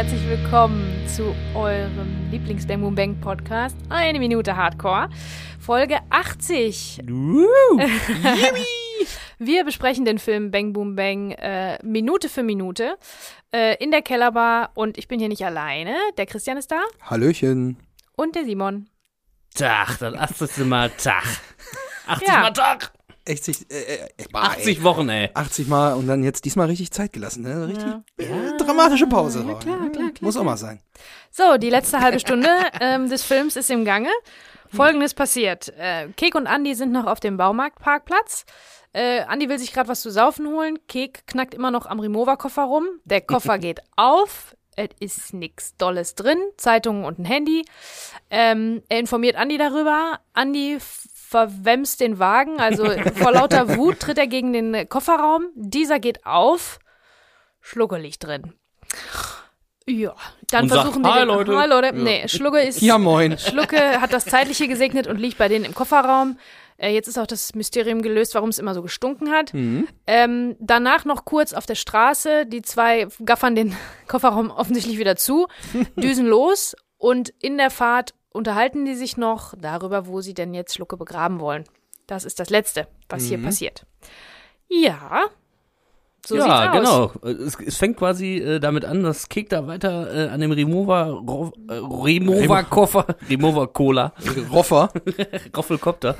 [0.00, 3.76] herzlich willkommen zu eurem Lieblings-Bang Boom Bang Podcast.
[3.90, 5.10] Eine Minute Hardcore.
[5.60, 7.02] Folge 80.
[9.38, 12.96] Wir besprechen den Film Bang Boom Bang äh, Minute für Minute
[13.54, 15.94] äh, in der Kellerbar und ich bin hier nicht alleine.
[16.16, 17.76] Der Christian ist da Hallöchen.
[18.16, 18.88] und der Simon.
[19.54, 20.64] Tag, das 80.
[20.64, 21.24] Mal Tag.
[22.06, 22.40] 80 Ja.
[22.40, 22.90] Mal Tag.
[23.28, 24.82] 80, äh, äh, bah, 80 ey.
[24.84, 25.30] Wochen, ey.
[25.34, 27.42] 80 Mal und dann jetzt diesmal richtig Zeit gelassen.
[27.42, 27.68] Ne?
[27.68, 28.02] Richtig Ja.
[28.18, 29.44] äh, dramatische Pause.
[29.46, 29.90] Ja, klar, ne?
[29.90, 30.80] klar, klar, Muss auch mal sein.
[31.30, 32.48] So, die letzte halbe Stunde
[32.80, 34.10] ähm, des Films ist im Gange.
[34.72, 35.68] Folgendes passiert.
[35.78, 38.44] Äh, Kek und Andi sind noch auf dem Baumarktparkplatz.
[38.92, 40.78] Äh, Andi will sich gerade was zu saufen holen.
[40.88, 42.86] Kek knackt immer noch am Remover-Koffer rum.
[43.04, 44.54] Der Koffer geht auf.
[44.76, 46.38] Es ist nichts Dolles drin.
[46.56, 47.64] Zeitungen und ein Handy.
[48.30, 50.20] Ähm, er informiert Andi darüber.
[50.32, 50.78] Andi
[51.30, 52.58] verwemst den Wagen.
[52.60, 55.46] Also vor lauter Wut tritt er gegen den Kofferraum.
[55.54, 56.80] Dieser geht auf.
[57.60, 58.54] Schlucke liegt drin.
[59.86, 60.14] Ja,
[60.50, 61.86] dann Und sagt, versuchen die "Hi, den, Leute." Hi, Leute.
[61.88, 61.92] Ja.
[61.92, 63.38] Nee, Schlucke ist Ja, moin.
[63.38, 66.36] Schlucke hat das Zeitliche gesegnet und liegt bei denen im Kofferraum.
[66.78, 69.52] Äh, jetzt ist auch das Mysterium gelöst, warum es immer so gestunken hat.
[70.06, 72.46] Ähm, danach noch kurz auf der Straße.
[72.46, 73.76] Die zwei gaffern den
[74.08, 75.46] Kofferraum offensichtlich wieder zu,
[75.96, 80.74] düsen los und in der Fahrt unterhalten die sich noch darüber, wo sie denn jetzt
[80.74, 81.64] Schlucke begraben wollen.
[82.06, 83.86] Das ist das Letzte, was hier passiert.
[84.68, 85.22] Ja.
[86.26, 87.12] So ja, genau.
[87.22, 91.04] Es, es fängt quasi äh, damit an, dass Kek da weiter äh, an dem Remover,
[91.26, 94.12] Ro, äh, Remover-Koffer, Remover-Cola,
[94.52, 94.92] Roffer.
[95.56, 96.16] Roffelkopter,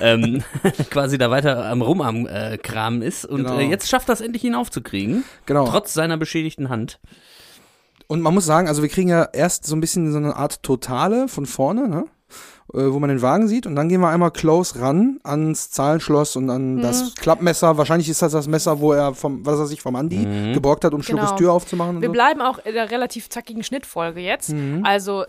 [0.00, 0.44] ähm,
[0.90, 3.24] quasi da weiter am Rum am äh, Kram ist.
[3.26, 3.58] Und Genau.
[3.58, 5.24] äh, jetzt schafft das endlich, ihn aufzukriegen.
[5.46, 5.66] Genau.
[5.66, 7.00] Trotz seiner beschädigten Hand.
[8.12, 10.62] Und man muss sagen, also wir kriegen ja erst so ein bisschen so eine Art
[10.62, 12.04] Totale von vorne, ne?
[12.74, 16.36] Äh, wo man den Wagen sieht und dann gehen wir einmal close ran ans Zahlenschloss
[16.36, 16.80] und an Mhm.
[16.82, 17.76] das Klappmesser.
[17.76, 20.52] Wahrscheinlich ist das das Messer, wo er vom, was er sich vom Andi Mhm.
[20.54, 21.36] geborgt hat, um Schluckes Genau.
[21.38, 22.12] Tür aufzumachen und Wir so.
[22.12, 24.50] bleiben auch in der relativ zackigen Schnittfolge jetzt.
[24.50, 24.82] Mhm.
[24.84, 25.24] Also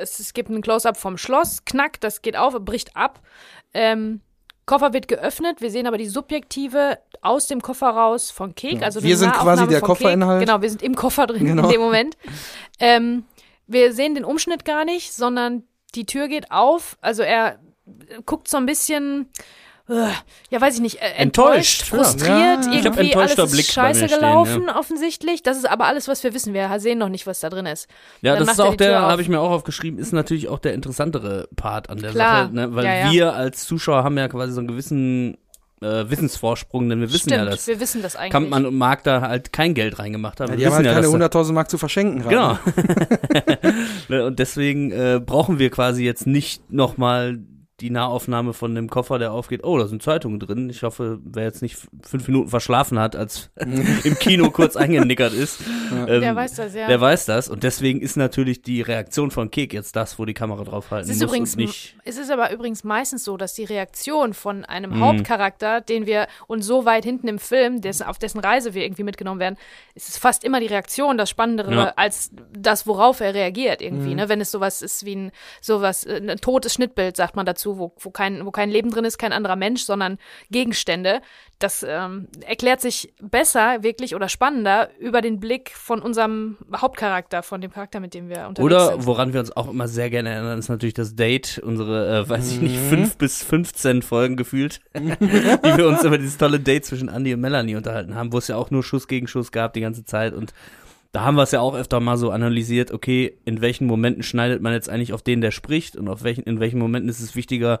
[0.00, 3.20] es, es gibt ein Close-up vom Schloss, knack, das geht auf, bricht ab.
[3.74, 4.20] Ähm,
[4.66, 8.82] Koffer wird geöffnet, wir sehen aber die Subjektive aus dem Koffer raus von Kek.
[8.82, 10.40] Also Wir sind quasi der Kofferinhalt.
[10.40, 11.64] Genau, wir sind im Koffer drin Genau.
[11.64, 12.16] in dem Moment.
[12.80, 13.24] Ähm,
[13.68, 15.62] wir sehen den Umschnitt gar nicht, sondern
[15.94, 16.98] die Tür geht auf.
[17.00, 17.58] Also er
[18.26, 19.28] guckt so ein bisschen,
[19.88, 21.96] ja weiß ich nicht, äh, enttäuscht, Enttäuscht, ja.
[21.96, 22.60] frustriert, Ja.
[22.60, 25.42] Ich irgendwie hab enttäuschter alles ist Blick scheiße stehen, gelaufen offensichtlich.
[25.42, 26.54] Das ist aber alles, was wir wissen.
[26.54, 27.86] Wir sehen noch nicht, was da drin ist.
[28.20, 30.74] Ja, Dann das ist auch der, habe ich mir auch aufgeschrieben, ist natürlich auch der
[30.74, 32.44] interessantere Part an der Klar.
[32.46, 32.74] Sache, ne?
[32.74, 33.12] weil Ja, ja.
[33.12, 35.38] wir als Zuschauer haben ja quasi so einen gewissen
[35.82, 38.32] äh, Wissensvorsprung, denn wir wissen Stimmt, ja, dass wir wissen das eigentlich.
[38.32, 40.48] Kampmann und Mark da halt kein Geld reingemacht haben.
[40.48, 42.34] Ja, wir die haben wissen halt ja, keine dass da- 100.000 Mark zu verschenken gerade.
[42.34, 42.58] Genau.
[44.08, 47.38] Ne, und deswegen äh, brauchen wir quasi jetzt nicht nochmal
[47.80, 49.62] die Nahaufnahme von dem Koffer, der aufgeht.
[49.62, 50.70] Oh, da sind Zeitungen drin.
[50.70, 55.60] Ich hoffe, wer jetzt nicht fünf Minuten verschlafen hat, als im Kino kurz eingenickert ist,
[55.92, 56.86] ähm, Der weiß das, ja.
[56.88, 57.50] Der weiß das.
[57.50, 61.16] Und deswegen ist natürlich die Reaktion von Kek jetzt das, wo die Kamera draufhalten Es
[61.16, 61.96] ist, muss übrigens, und nicht.
[62.04, 65.00] es ist aber übrigens meistens so, dass die Reaktion von einem Mhm.
[65.04, 69.02] Hauptcharakter, den wir und so weit hinten im Film, dessen, auf dessen Reise wir irgendwie
[69.02, 69.56] mitgenommen werden,
[69.94, 71.92] ist es fast immer die Reaktion das Spannendere Ja.
[71.96, 74.10] als das, worauf er reagiert irgendwie.
[74.10, 74.16] Mhm.
[74.16, 74.28] Ne?
[74.30, 77.92] Wenn es sowas ist wie ein sowas, äh, ein totes Schnittbild, sagt man dazu, wo,
[77.98, 80.18] wo, kein, wo kein Leben drin ist, kein anderer Mensch, sondern
[80.50, 81.20] Gegenstände.
[81.58, 87.60] Das ähm, erklärt sich besser wirklich oder spannender über den Blick von unserem Hauptcharakter, von
[87.62, 89.06] dem Charakter, mit dem wir unterwegs Oder sind.
[89.06, 92.52] woran wir uns auch immer sehr gerne erinnern, ist natürlich das Date, unsere, äh, weiß
[92.52, 92.88] ich nicht, Mhm.
[92.90, 97.40] fünf bis 15 Folgen gefühlt, wie wir uns über dieses tolle Date zwischen Andy und
[97.40, 100.34] Melanie unterhalten haben, wo es ja auch nur Schuss gegen Schuss gab die ganze Zeit
[100.34, 100.52] und
[101.16, 104.60] da haben wir es ja auch öfter mal so analysiert, okay, in welchen Momenten schneidet
[104.60, 107.34] man jetzt eigentlich auf den, der spricht und auf welchen, in welchen Momenten ist es
[107.34, 107.80] wichtiger,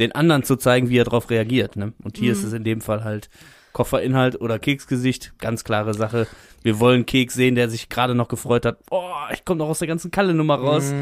[0.00, 1.76] den anderen zu zeigen, wie er darauf reagiert.
[1.76, 1.92] Ne?
[2.02, 3.30] Und hier ist es in dem Fall halt
[3.72, 6.26] Kofferinhalt oder Keksgesicht, ganz klare Sache.
[6.64, 8.78] Wir wollen Keks sehen, der sich gerade noch gefreut hat.
[8.90, 10.92] Oh, ich komme noch aus der ganzen Kalle-Nummer raus.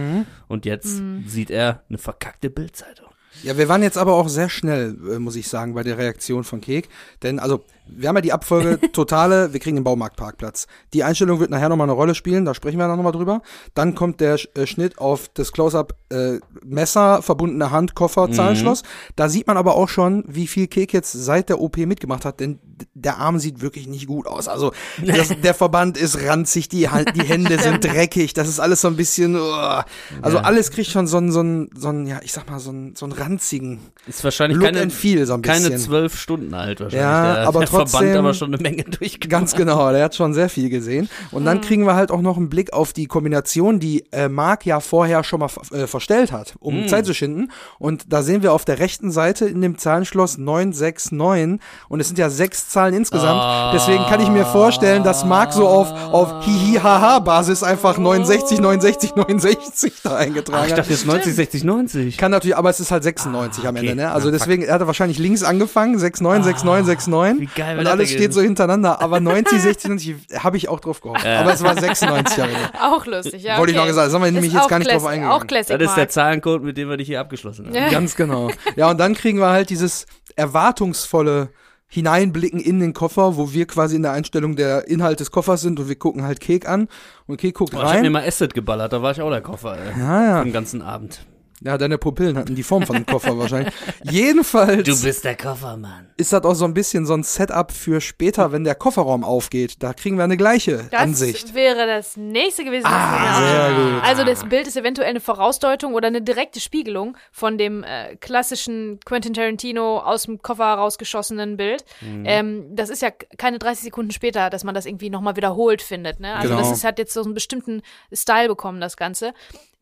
[0.49, 3.07] Und jetzt sieht er eine verkackte Bildzeitung.
[3.43, 6.45] Ja, wir waren jetzt aber auch sehr schnell, äh, muss ich sagen, bei der Reaktion
[6.45, 6.91] von Kek.
[7.23, 7.65] Denn, also,
[7.97, 10.67] wir haben ja die Abfolge totale, wir kriegen den Baumarktparkplatz.
[10.93, 13.43] Die Einstellung wird nachher nochmal eine Rolle spielen, da sprechen wir dann nochmal drüber.
[13.75, 18.83] Dann kommt der äh, Schnitt auf das Close-Up äh, Messer, verbundene Hand, Koffer, Zahlenschloss.
[19.17, 22.41] Da sieht man aber auch schon, wie viel Kek jetzt seit der OP mitgemacht hat,
[22.41, 22.59] denn
[22.95, 24.49] der Arm sieht wirklich nicht gut aus.
[24.49, 24.73] Also,
[25.05, 28.97] das, der Verband ist ranzig, die, die Hände sind dreckig, das ist alles so ein
[28.97, 29.83] bisschen, uh,
[30.23, 30.45] also Ja.
[30.45, 32.97] alles kriegt schon so einen, so einen, so einen, ja, ich sag mal, so einen,
[32.97, 35.65] so einen ranzigen Ist wahrscheinlich Look keine, and Feel so ein bisschen.
[35.65, 37.01] keine zwölf Stunden alt wahrscheinlich.
[37.03, 39.29] Ja, der, aber der trotzdem Verband trotzdem- aber schon eine Menge durchgemacht.
[39.31, 41.09] Ganz genau, der hat schon sehr viel gesehen.
[41.31, 44.67] Und dann kriegen wir halt auch noch einen Blick auf die Kombination, die äh, Mark
[44.67, 47.51] ja vorher schon mal äh, verstellt hat, um Zeit zu schinden.
[47.79, 52.19] Und da sehen wir auf der rechten Seite in dem Zahlenschloss 969 und es sind
[52.19, 53.41] ja sechs Zahlen insgesamt.
[53.41, 53.73] Ah.
[53.73, 59.93] Deswegen kann ich mir vorstellen, dass Mark so auf, auf Hihi-Haha-Basis einfach 69, 69, 69
[60.03, 60.79] da eingetragen ich hat.
[60.81, 62.17] dachte jetzt 90, 60, 90.
[62.19, 63.89] Kann natürlich, aber es ist halt 96 am Ah, okay.
[63.91, 64.11] Ende, ne?
[64.13, 66.65] Also Ja, deswegen, er hat wahrscheinlich links angefangen, 69, 69,
[67.09, 67.41] 69.
[67.41, 69.01] wie geil Und alles steht so hintereinander.
[69.01, 71.25] Aber 90, 60, 90 habe ich auch drauf gehofft.
[71.25, 72.61] Aber es war 96 am Ende.
[72.81, 73.59] Auch lustig, ja.
[73.59, 73.87] Wollte ich okay.
[73.87, 75.41] noch gesagt, das haben wir nämlich jetzt gar nicht drauf eingegangen.
[75.41, 76.09] Auch Classic Das ist der.
[76.09, 77.75] Zahlencode, mit dem wir dich hier abgeschlossen haben.
[77.75, 77.89] Ja.
[77.91, 78.51] Ganz genau.
[78.77, 80.07] Ja, und dann kriegen wir halt dieses
[80.37, 81.51] erwartungsvolle
[81.93, 85.81] Hineinblicken in den Koffer, wo wir quasi in der Einstellung der Inhalt des Koffers sind
[85.81, 86.89] und wir gucken halt Kek an
[87.27, 88.13] und Kek guckt Boah, ich hab mir rein.
[88.13, 89.99] mal Acid geballert, da war ich auch der Koffer, ey.
[89.99, 90.45] Ja, ja.
[90.45, 91.27] Den ganzen Abend.
[91.63, 93.75] Ja, deine Pupillen hatten die Form von dem Koffer wahrscheinlich.
[94.11, 96.09] Jedenfalls Du bist der Koffermann.
[96.17, 99.75] ist das auch so ein bisschen so ein Setup für später, wenn der Kofferraum aufgeht.
[99.83, 101.55] Da kriegen wir eine gleiche Das Ansicht.
[101.55, 102.85] wäre das nächste gewesen.
[102.85, 103.47] was Ah, wir
[103.77, 104.03] sehr gut.
[104.05, 108.99] Also das Bild ist eventuell eine Vorausdeutung oder eine direkte Spiegelung von dem äh, klassischen
[109.05, 111.85] Quentin Tarantino aus dem Koffer rausgeschossenen Bild.
[112.01, 112.25] Mhm.
[112.27, 116.21] Ähm, das ist ja keine 30 Sekunden später, dass man das irgendwie nochmal wiederholt findet.
[116.21, 116.35] Ne?
[116.35, 116.61] Also Genau.
[116.61, 119.35] das ist, hat jetzt so einen bestimmten Style bekommen, das Ganze.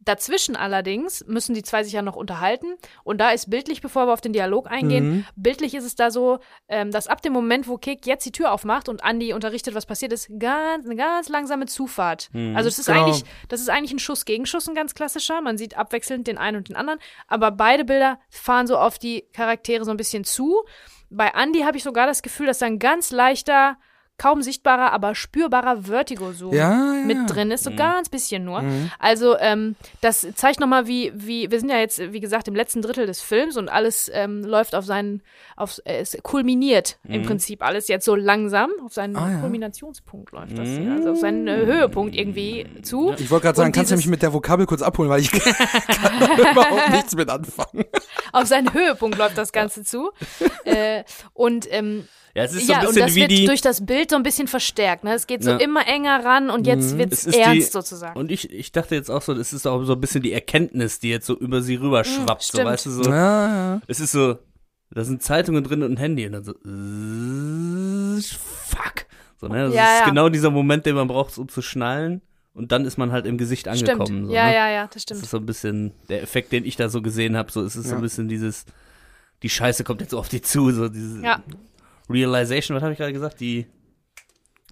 [0.09, 2.77] Dazwischen allerdings müssen die zwei sich ja noch unterhalten.
[3.05, 5.25] Und da ist bildlich, bevor wir auf den Dialog eingehen, Mhm.
[5.37, 6.39] bildlich ist es da so,
[6.69, 9.85] ähm, dass ab dem Moment, wo Kek jetzt die Tür aufmacht und Andy unterrichtet, was
[9.87, 12.31] passiert ist, ganz, eine ganz langsame Zufahrt.
[12.55, 13.05] Also das ist Genau.
[13.05, 15.41] eigentlich, das ist eigentlich ein Schuss gegen Schuss, ein ganz klassischer.
[15.43, 16.99] Man sieht abwechselnd den einen und den anderen.
[17.27, 20.63] Aber beide Bilder fahren so auf die Charaktere so ein bisschen zu.
[21.11, 23.77] Bei Andy habe ich sogar das Gefühl, dass da ein ganz leichter,
[24.19, 27.05] kaum sichtbarer, aber spürbarer Vertigo-Zoom Ja, ja, ja.
[27.07, 28.63] mit drin ist, so ganz bisschen nur.
[28.99, 32.83] Also ähm, das zeigt nochmal, wie, wie, wir sind ja jetzt, wie gesagt, im letzten
[32.83, 35.23] Drittel des Films und alles ähm, läuft auf seinen,
[35.57, 39.41] auf, äh, es kulminiert im Prinzip alles jetzt so langsam, auf seinen Ah, ja.
[39.41, 43.13] Kulminationspunkt läuft das hier, also auf seinen äh, Höhepunkt irgendwie zu.
[43.19, 45.31] Ich wollte gerade sagen, Und kannst du mich mit der Vokabel kurz abholen, weil ich
[45.33, 47.85] kann da überhaupt nichts mit anfangen.
[48.33, 50.11] Auf seinen Höhepunkt läuft das Ganze zu.
[50.65, 51.05] äh,
[51.35, 53.47] und ähm, Ja, es ist so ja, ein und bisschen das wie wird die.
[53.47, 55.03] durch das Bild so ein bisschen verstärkt.
[55.05, 55.13] Ne?
[55.15, 55.57] Es geht so Ja.
[55.57, 56.99] immer enger ran und jetzt Mhm.
[56.99, 58.19] wird's Es ist die- ernst sozusagen.
[58.19, 61.01] Und ich, ich dachte jetzt auch so, das ist auch so ein bisschen die Erkenntnis,
[61.01, 62.43] die jetzt so über sie rüberschwappt.
[62.43, 62.67] so, stimmt.
[62.67, 63.03] weißt du, so.
[63.11, 63.81] Ja, ja.
[63.89, 64.39] Es ist so,
[64.91, 66.53] da sind Zeitungen drin und ein Handy und dann so,
[68.67, 69.07] fuck.
[69.41, 69.67] So, ne?
[69.67, 70.09] Das Ja, ist ja.
[70.09, 72.23] genau dieser Moment, den man braucht, um zu schnallen.
[72.55, 74.07] Und dann ist man halt im Gesicht angekommen.
[74.07, 74.27] Stimmt.
[74.29, 74.55] So, ja, ne?
[74.55, 75.23] ja, ja, das Das stimmt.
[75.23, 77.53] ist so ein bisschen der Effekt, den ich da so gesehen habe.
[77.53, 78.65] So, es ist so ein bisschen dieses,
[79.45, 80.71] die Scheiße kommt jetzt auf die zu.
[80.73, 81.41] So diese Ja.
[82.11, 83.41] Realization, was habe ich gerade gesagt?
[83.41, 83.67] Die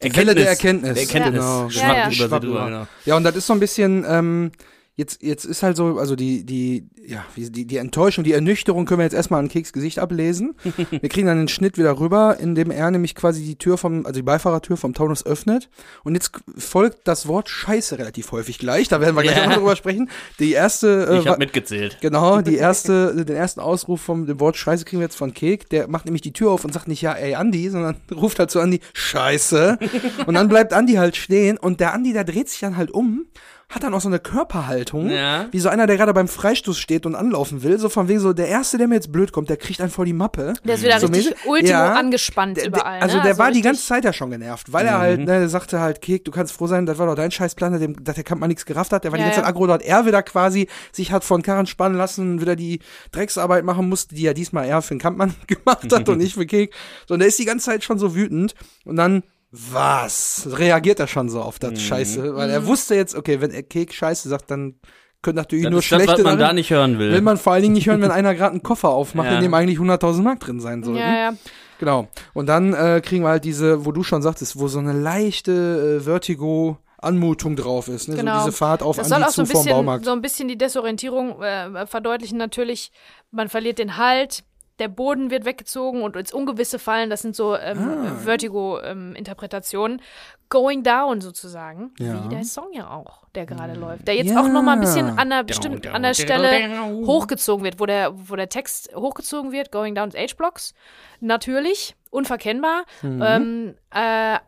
[0.03, 0.95] Die Welle der Erkenntnis.
[0.95, 1.71] Der Erkenntnis Genau.
[1.71, 2.03] schwappt Ja, ja.
[2.03, 2.57] über sie Schwappt drüber.
[2.59, 2.65] über.
[2.67, 2.87] Genau.
[3.07, 4.53] Ja, und das ist so ein bisschen, ähm,
[4.97, 8.99] jetzt, jetzt ist halt so, also die, die, ja, die, die Enttäuschung, die Ernüchterung können
[9.01, 10.55] wir jetzt erstmal an Keks Gesicht ablesen.
[10.91, 14.19] wir kriegen dann den Schnitt wieder rüber, indem er nämlich quasi die Tür vom, also
[14.19, 15.69] die Beifahrertür vom Taunus öffnet.
[16.03, 18.89] Und jetzt folgt das Wort Scheiße relativ häufig gleich.
[18.89, 19.45] Da werden wir gleich Ja.
[19.45, 20.11] auch noch drüber sprechen.
[20.39, 21.99] Die erste, äh, Ich habe mitgezählt.
[22.01, 25.69] Genau, die erste, den ersten Ausruf vom dem Wort Scheiße kriegen wir jetzt von Kek.
[25.71, 28.51] Der macht nämlich die Tür auf und sagt nicht ja, ey Andi, sondern ruft halt
[28.51, 29.79] zu Andi Scheiße.
[30.27, 33.27] Und dann bleibt Andi halt stehen und der Andi, der dreht sich dann halt um,
[33.69, 35.49] hat dann auch so eine Körperhaltung, Ja.
[35.51, 37.79] wie so einer, der gerade beim Freistoß steht und anlaufen will.
[37.81, 40.05] So von wegen so, der erste, der mir jetzt blöd kommt, der kriegt einen vor
[40.05, 40.55] die Mappe.
[40.65, 41.95] Der ist wieder So richtig mäßig- ultimo Ja.
[41.95, 42.95] angespannt Der, überall.
[43.01, 43.23] der, also ne?
[43.25, 46.01] der war die ganze Zeit ja schon genervt, weil er halt, ne, der sagte halt,
[46.01, 48.41] Kek, du kannst froh sein, das war doch dein Scheißplan, dass dem- dass der Kampf
[48.41, 49.03] mal nichts gerafft hat.
[49.03, 49.45] Der war Ja, die ganze ja.
[49.47, 52.79] Zeit aggro, dass er wieder quasi sich hat von Karren spannen lassen, wieder die
[53.11, 56.47] Drecksarbeit machen musste, die ja diesmal er für den Kampfmann gemacht hat und nicht für
[56.47, 56.73] Kek.
[57.09, 58.55] So, und der ist die ganze Zeit schon so wütend
[58.85, 59.25] und dann
[59.73, 60.49] was?
[60.51, 61.71] Reagiert er schon so auf Mhm.
[61.75, 64.75] das Scheiße, weil er wusste jetzt, okay, wenn er Kek Scheiße sagt, dann
[65.23, 67.13] können natürlich Das nur ist das, schlechte was man darin- da nicht hören will.
[67.13, 69.37] Will man vor allen Dingen nicht hören, wenn einer gerade einen Koffer aufmacht, Ja.
[69.37, 71.01] in dem eigentlich 100.000 Mark drin sein sollten.
[71.01, 71.33] Ja, ja.
[71.79, 72.09] Genau.
[72.33, 75.99] Und dann äh, kriegen wir halt diese, wo du schon sagtest, wo so eine leichte
[75.99, 78.17] äh, Vertigo Anmutung drauf ist, ne?
[78.17, 78.39] Genau.
[78.41, 80.05] So diese Fahrt auf Das soll Andi auch so ein bisschen, Baumarkt.
[80.07, 82.39] so ein bisschen die Desorientierung äh, verdeutlichen.
[82.39, 82.91] Natürlich,
[83.31, 84.45] man verliert den Halt,
[84.79, 87.09] der Boden wird weggezogen und ins Ungewisse fallen.
[87.11, 88.15] Das sind so ähm, Ah.
[88.25, 90.03] Vertigo-Interpretationen.
[90.49, 92.23] Going down sozusagen, Ja.
[92.25, 94.07] wie der Song ja auch, der gerade läuft.
[94.07, 94.41] Der jetzt Ja.
[94.41, 97.05] auch noch mal ein bisschen an der, bestimmt down, an der down, Stelle down.
[97.07, 100.73] hochgezogen wird, wo der, wo der Text hochgezogen wird, Going Down H-Blocks.
[101.21, 102.85] Natürlich, unverkennbar.
[103.03, 103.23] Mhm.
[103.27, 104.39] Ähm, äh,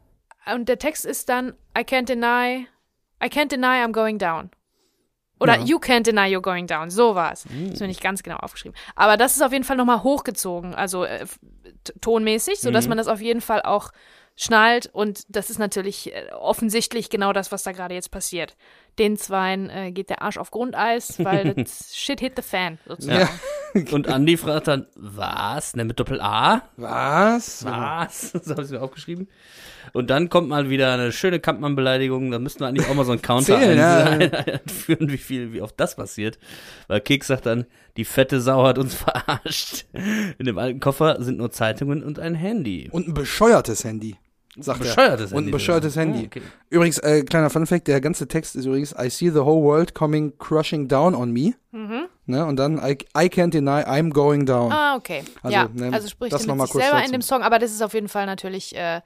[0.55, 2.69] und der Text ist dann, I can't deny,
[3.23, 4.51] I can't deny I'm going down.
[5.41, 5.65] Oder Ja.
[5.65, 6.91] you can't deny you're going down.
[6.91, 7.45] So war es.
[7.45, 8.77] Das ist mir nicht ganz genau aufgeschrieben.
[8.97, 11.27] Aber das ist auf jeden Fall nochmal hochgezogen, also äh,
[12.01, 13.91] tonmäßig, sodass man das auf jeden Fall auch
[14.37, 14.87] schnallt.
[14.93, 18.57] Und das ist natürlich äh, offensichtlich genau das, was da gerade jetzt passiert.
[18.99, 23.21] Den Zweien äh, geht der Arsch auf Grundeis, weil das shit hit the fan, sozusagen.
[23.21, 23.29] Ja.
[23.93, 25.77] Und Andy fragt dann, was?
[25.77, 26.63] Ne, mit Doppel-A?
[26.77, 27.65] Was?
[27.65, 28.33] Was?
[28.43, 29.29] So habe ich mir aufgeschrieben.
[29.93, 32.31] Und dann kommt mal wieder eine schöne Kampmann-Beleidigung.
[32.31, 34.05] Da müssten wir eigentlich auch mal so einen Counter Zählen, ja.
[34.05, 36.39] ein, einführen, wie viel, wie oft das passiert.
[36.89, 39.87] Weil Keks sagt dann, die fette Sau hat uns verarscht.
[40.39, 42.89] In dem alten Koffer sind nur Zeitungen und ein Handy.
[42.91, 44.17] Und ein bescheuertes Handy.
[44.61, 45.37] Sagt Bescheuertes er.
[45.37, 46.07] Und ein Handy bescheuertes sogar.
[46.07, 46.23] Handy.
[46.23, 46.43] Oh, okay.
[46.71, 50.37] Übrigens, äh, kleiner Funfact, der ganze Text ist übrigens I see the whole world coming
[50.39, 51.55] crushing down on me.
[52.27, 52.45] Ne?
[52.45, 54.71] Und dann I, I can't deny I'm going down.
[54.73, 55.23] Ah, okay.
[55.43, 57.07] Also, ja, ne, also spricht das noch mit mal sich kurz selber dazu.
[57.07, 59.01] in dem Song, aber das ist auf jeden Fall natürlich äh,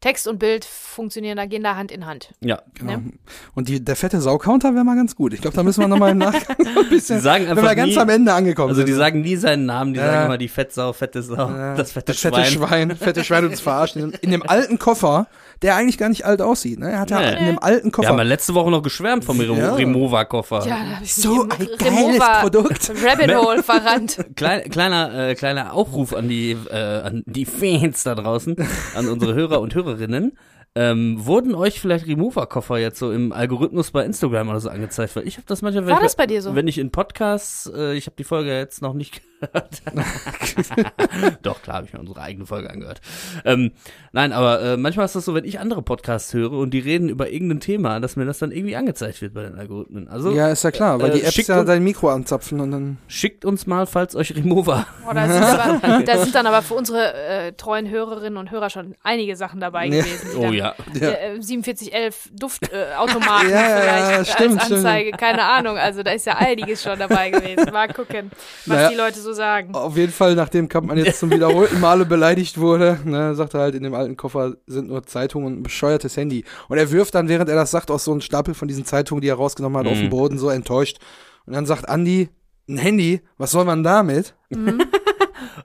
[0.00, 2.32] Text und Bild funktionieren, da gehen da Hand in Hand.
[2.40, 2.62] Ja.
[2.74, 2.92] Genau.
[2.92, 3.12] Ne?
[3.54, 5.34] Und die, der fette Sau-Counter wäre mal ganz gut.
[5.34, 7.74] Ich glaube, da müssen wir nochmal im Nachgang ein bisschen, Die sagen wenn einfach wir
[7.74, 8.98] ganz nie- am Ende angekommen Also die sind.
[8.98, 10.06] sagen nie seinen Namen, die Ja.
[10.10, 12.68] sagen immer die Fettsau, fette Sau, Ja, das fette das fette Schwein.
[12.90, 13.96] Schwein, fette Schwein uns verarscht.
[13.96, 15.26] In, in dem alten Koffer,
[15.62, 16.78] der eigentlich gar nicht alt aussieht.
[16.78, 16.90] Ne?
[16.90, 17.38] Er hat ja Nee.
[17.38, 19.74] in dem alten Wir Koffer haben ja letzte Woche noch geschwärmt vom Remo Ja.
[19.74, 20.66] Remova-Koffer.
[20.66, 22.92] Ja, da habe ich so ein geiles Remover Produkt.
[23.04, 24.18] Rabbit Hole verrannt.
[24.36, 28.56] Klein, kleiner, äh, kleiner Aufruf an die, äh, an die Fans da draußen,
[28.94, 30.32] an unsere Hörer und Hörerinnen.
[30.76, 35.16] Ähm, wurden euch vielleicht Remover-Koffer jetzt so im Algorithmus bei Instagram oder so angezeigt?
[35.16, 36.54] Weil ich habe das manchmal, wenn War ich, das bei dir so?
[36.54, 39.82] wenn ich in Podcasts, äh, ich habe die Folge jetzt noch nicht gehört.
[41.42, 43.00] Doch, klar, habe ich mir unsere eigene Folge angehört.
[43.44, 43.72] Ähm,
[44.12, 47.08] nein, aber äh, manchmal ist das so, wenn ich andere Podcasts höre und die reden
[47.08, 50.08] über irgendein Thema, dass mir das dann irgendwie angezeigt wird bei den Algorithmen.
[50.08, 52.60] Also Ja, ist ja klar, weil Äh, die Apps schickt ja uns- dein Mikro anzapfen
[52.60, 52.98] und dann.
[53.08, 56.74] schickt uns mal, falls euch Remover Oh, da, sind aber, da sind dann aber für
[56.74, 60.02] unsere äh, treuen Hörerinnen und Hörer schon einige Sachen dabei Ja.
[60.02, 60.28] gewesen.
[60.36, 60.74] Oh dann- ja.
[60.94, 61.08] Ja.
[61.10, 63.80] Äh, 4711 Duftautomaten Ja, ja, ja,
[64.24, 64.78] vielleicht stimmt, als stimmt.
[64.86, 65.78] Anzeige, keine Ahnung.
[65.78, 67.70] Also da ist ja einiges schon dabei gewesen.
[67.72, 68.30] Mal gucken,
[68.66, 68.88] was Naja.
[68.90, 69.74] die Leute so sagen.
[69.74, 73.74] Auf jeden Fall, nachdem Kampmann jetzt zum wiederholten Male beleidigt wurde, ne, sagt er halt,
[73.74, 76.44] in dem alten Koffer sind nur Zeitungen und ein bescheuertes Handy.
[76.68, 79.20] Und er wirft dann, während er das sagt, auch so einen Stapel von diesen Zeitungen,
[79.22, 80.10] die er rausgenommen hat, auf den Mhm.
[80.10, 80.98] Boden, so enttäuscht.
[81.46, 82.28] Und dann sagt Andi,
[82.68, 84.34] ein Handy, was soll man damit?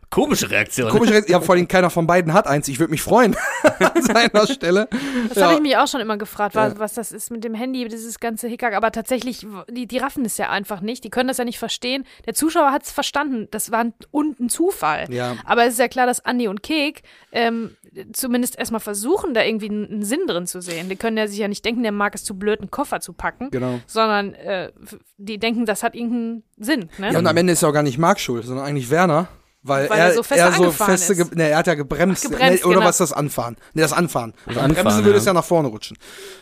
[0.09, 0.89] Komische Reaktion.
[0.89, 2.67] Komisch, ja, vor allem keiner von beiden hat eins.
[2.67, 3.35] Ich würde mich freuen
[3.79, 4.87] an seiner Stelle.
[5.29, 5.45] Das Ja.
[5.45, 6.79] habe ich mich auch schon immer gefragt, was, Ja.
[6.79, 8.73] was das ist mit dem Handy, dieses ganze Hickhack.
[8.73, 11.03] Aber tatsächlich, die, die raffen es ja einfach nicht.
[11.03, 12.05] Die können das ja nicht verstehen.
[12.25, 13.47] Der Zuschauer hat es verstanden.
[13.51, 15.05] Das war ein, und ein Zufall.
[15.11, 15.35] Ja.
[15.45, 17.75] Aber es ist ja klar, dass Andi und Kek ähm,
[18.13, 20.89] zumindest erstmal versuchen, da irgendwie einen, einen Sinn drin zu sehen.
[20.89, 23.13] Die können ja sich ja nicht denken, der mag es zu blöd, einen Koffer zu
[23.13, 23.49] packen.
[23.51, 23.79] Genau.
[23.87, 24.71] Sondern äh,
[25.17, 26.89] die denken, das hat irgendeinen Sinn.
[26.97, 27.11] Ne?
[27.13, 29.27] Ja, und am Ende ist ja auch gar nicht Marc schuld, sondern eigentlich Werner.
[29.67, 31.29] Weil, Weil er, er so feste er so angefahren feste, ist.
[31.31, 32.87] ge- ne, er hat ja gebremst, Ach, gebremst, ne, oder genau.
[32.87, 33.55] was das Anfahren?
[33.73, 34.33] Ne, das Anfahren.
[34.45, 35.17] Das Anfahren, Bremsen würde ja.
[35.17, 35.97] es ja nach vorne rutschen.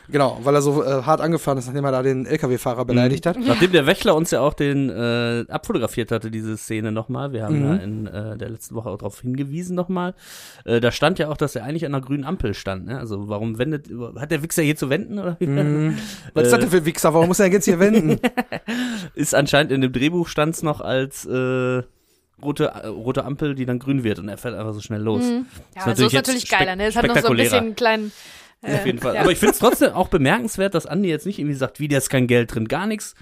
[0.10, 3.38] Genau, weil er so äh, hart angefahren ist, nachdem er da den LKW-Fahrer beleidigt hat.
[3.40, 7.60] Nachdem der Wächler uns ja auch den äh, abfotografiert hatte, diese Szene nochmal, wir haben
[7.60, 7.66] Mhm.
[7.66, 10.14] ja in äh, der letzten Woche auch darauf hingewiesen nochmal,
[10.66, 12.88] äh, da stand ja auch, dass er eigentlich an einer grünen Ampel stand.
[12.88, 13.00] Ne?
[13.00, 13.88] Also warum wendet,
[14.20, 15.18] hat der Wichser hier zu wenden?
[15.20, 15.38] Oder?
[15.40, 15.98] Mhm.
[16.34, 17.14] Was ist das Äh, denn für ein Wichser?
[17.14, 18.20] Warum muss er jetzt hier wenden?
[19.16, 21.84] Ist anscheinend in dem Drehbuch stand es noch als äh,
[22.44, 25.24] rote, äh, rote Ampel, die dann grün wird und er fährt einfach so schnell los.
[25.24, 25.46] Mhm.
[25.52, 26.76] Ist Ja, so natürlich ist natürlich geiler.
[26.76, 26.86] Ne?
[26.88, 28.12] Es hat noch so ein bisschen einen kleinen.
[28.62, 29.16] Äh, Auf jeden Fall.
[29.16, 29.22] Ja.
[29.22, 31.98] Aber ich finde es trotzdem auch bemerkenswert, dass Andi jetzt nicht irgendwie sagt, wie, da
[31.98, 33.16] ist kein Geld drin, gar nichts.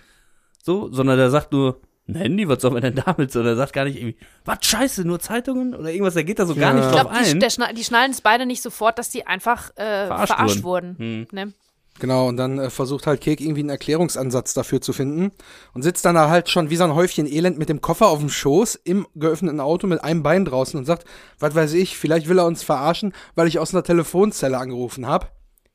[0.63, 3.35] So, sondern der sagt nur, ein Handy, was soll man denn damit?
[3.35, 6.45] Oder er sagt gar nicht irgendwie, was scheiße, nur Zeitungen oder irgendwas, er geht da
[6.45, 6.73] so gar Ja.
[6.75, 7.39] nicht Ich ich drauf glaube, die, ein.
[7.39, 10.99] der die schnallen es beide nicht sofort, dass die einfach äh, Verarscht verarscht, wurden.
[10.99, 11.27] wurden.
[11.31, 11.53] Ne?
[11.99, 15.31] Genau, und dann äh, versucht halt Kek irgendwie einen Erklärungsansatz dafür zu finden
[15.73, 18.19] und sitzt dann da halt schon wie so ein Häufchen Elend mit dem Koffer auf
[18.19, 21.05] dem Schoß im geöffneten Auto mit einem Bein draußen und sagt,
[21.37, 25.27] was weiß ich, vielleicht will er uns verarschen, weil ich aus einer Telefonzelle angerufen habe.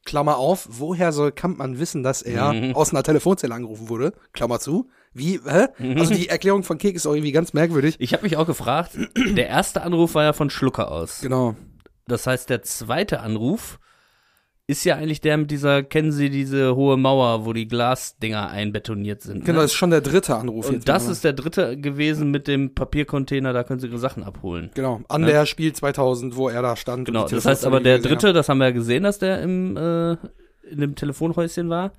[0.04, 2.74] Klammer auf, woher soll Kampmann wissen, dass er Mhm.
[2.76, 4.12] aus einer Telefonzelle angerufen wurde?
[4.32, 4.88] Klammer zu.
[5.12, 5.66] Wie, hä?
[5.98, 7.96] Also die Erklärung von Kek ist auch irgendwie ganz merkwürdig.
[7.98, 11.20] Ich habe mich auch gefragt, der erste Anruf war ja von Schlucker aus.
[11.22, 11.56] Genau.
[12.06, 13.78] Das heißt, der zweite Anruf
[14.68, 19.22] ist ja eigentlich der mit dieser, kennen Sie diese hohe Mauer, wo die Glasdinger einbetoniert
[19.22, 19.44] sind.
[19.44, 19.62] Genau, ne?
[19.64, 20.68] das ist schon der dritte Anruf.
[20.68, 24.70] Und das ist der dritte gewesen mit dem Papiercontainer, da können Sie Ihre Sachen abholen.
[24.74, 27.04] Genau, an der Spiel 2000, wo er da stand.
[27.06, 30.16] Genau, das heißt aber der dritte, das haben wir ja gesehen, dass der im äh,
[30.68, 31.92] in dem Telefonhäuschen war,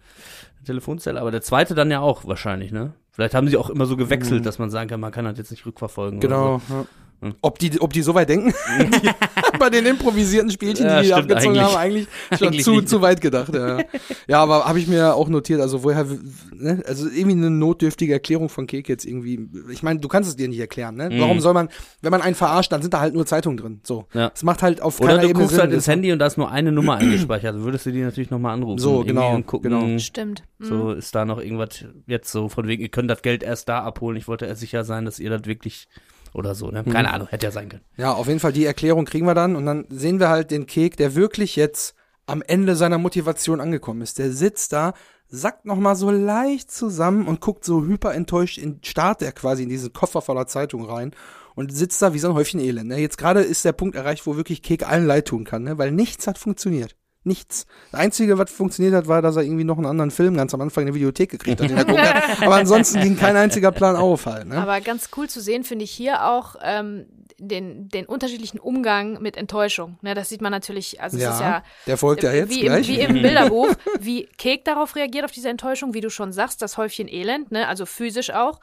[0.65, 2.91] Telefonzelle, aber der zweite dann ja auch wahrscheinlich, ne?
[3.11, 4.43] Vielleicht haben sie auch immer so gewechselt, Mhm.
[4.43, 6.19] dass man sagen kann, man kann halt jetzt nicht rückverfolgen.
[6.19, 6.61] Oder Genau.
[6.67, 6.73] so.
[6.73, 6.85] Ja.
[7.21, 7.33] Hm.
[7.41, 8.53] Ob, die, ob die so weit denken?
[9.59, 12.89] Bei den improvisierten Spielchen, Ja, die die abgezogen eigentlich- haben, eigentlich schon eigentlich zu, nicht.
[12.89, 13.53] zu weit gedacht.
[13.53, 13.79] Ja,
[14.27, 16.05] ja aber habe ich mir auch notiert, also woher,
[16.53, 16.83] ne?
[16.87, 19.47] also irgendwie eine notdürftige Erklärung von Kek jetzt irgendwie.
[19.71, 21.09] Ich meine, du kannst es dir nicht erklären, ne?
[21.09, 21.19] Mhm.
[21.19, 21.69] Warum soll man,
[22.01, 23.81] wenn man einen verarscht, dann sind da halt nur Zeitungen drin.
[23.83, 24.05] So.
[24.13, 24.31] Ja.
[24.33, 25.61] Es macht halt auf Oder keiner du Ebene guckst Sinn.
[25.61, 27.55] halt ins Das- Handy und da ist nur eine Nummer eingespeichert.
[27.55, 28.79] Dann würdest du die natürlich nochmal anrufen.
[28.79, 29.97] So, genau, Und gucken, genau.
[29.99, 30.43] Stimmt.
[30.59, 30.65] Mhm.
[30.65, 33.81] So ist da noch irgendwas jetzt so von wegen, ihr könnt das Geld erst da
[33.83, 34.17] abholen.
[34.17, 35.87] Ich wollte erst sicher sein, dass ihr das wirklich
[36.33, 36.83] oder so, ne?
[36.83, 37.13] Keine Mhm.
[37.13, 37.83] Ahnung, hätte ja sein können.
[37.97, 40.65] Ja, auf jeden Fall die Erklärung kriegen wir dann und dann sehen wir halt den
[40.65, 44.19] Kek, der wirklich jetzt am Ende seiner Motivation angekommen ist.
[44.19, 44.93] Der sitzt da,
[45.29, 49.63] sackt noch mal so leicht zusammen und guckt so hyper enttäuscht in starrt er quasi
[49.63, 51.11] in diesen Koffer voller Zeitung rein
[51.55, 52.89] und sitzt da wie so ein Häufchen Elend.
[52.89, 52.97] Ne?
[52.99, 55.77] Jetzt gerade ist der Punkt erreicht, wo wirklich Kek allen leid tun kann, ne?
[55.77, 56.96] weil nichts hat funktioniert.
[57.27, 57.67] Nichts.
[57.91, 60.61] Das Einzige, was funktioniert hat, war, dass er irgendwie noch einen anderen Film ganz am
[60.61, 61.69] Anfang in der Videothek gekriegt hat.
[61.69, 62.03] Den er gucken.
[62.41, 64.47] Aber ansonsten ging kein einziger Plan auf halt.
[64.47, 64.57] Ne?
[64.57, 67.05] Aber ganz cool zu sehen finde ich hier auch ähm,
[67.39, 69.97] den, den unterschiedlichen Umgang mit Enttäuschung.
[70.01, 72.89] Ne, das sieht man natürlich, also es ist ja der folgt ja jetzt wie, gleich.
[72.89, 76.61] Im, wie im Bilderbuch, wie Kek darauf reagiert, auf diese Enttäuschung, wie du schon sagst,
[76.61, 78.59] das Häufchen Elend, ne, also physisch auch.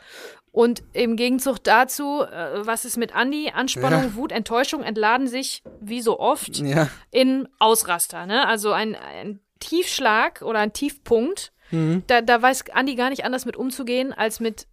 [0.54, 3.50] Und im Gegenzug dazu, äh, was ist mit Andi?
[3.52, 4.14] Anspannung, Ja.
[4.14, 6.88] Wut, Enttäuschung entladen sich, wie so oft, ja.
[7.10, 8.26] in Ausraster.
[8.26, 8.46] Ne?
[8.46, 11.52] Also ein, ein Tiefschlag oder ein Tiefpunkt.
[11.72, 12.04] Mhm.
[12.06, 14.68] Da, da weiß Andi gar nicht anders mit umzugehen, als mit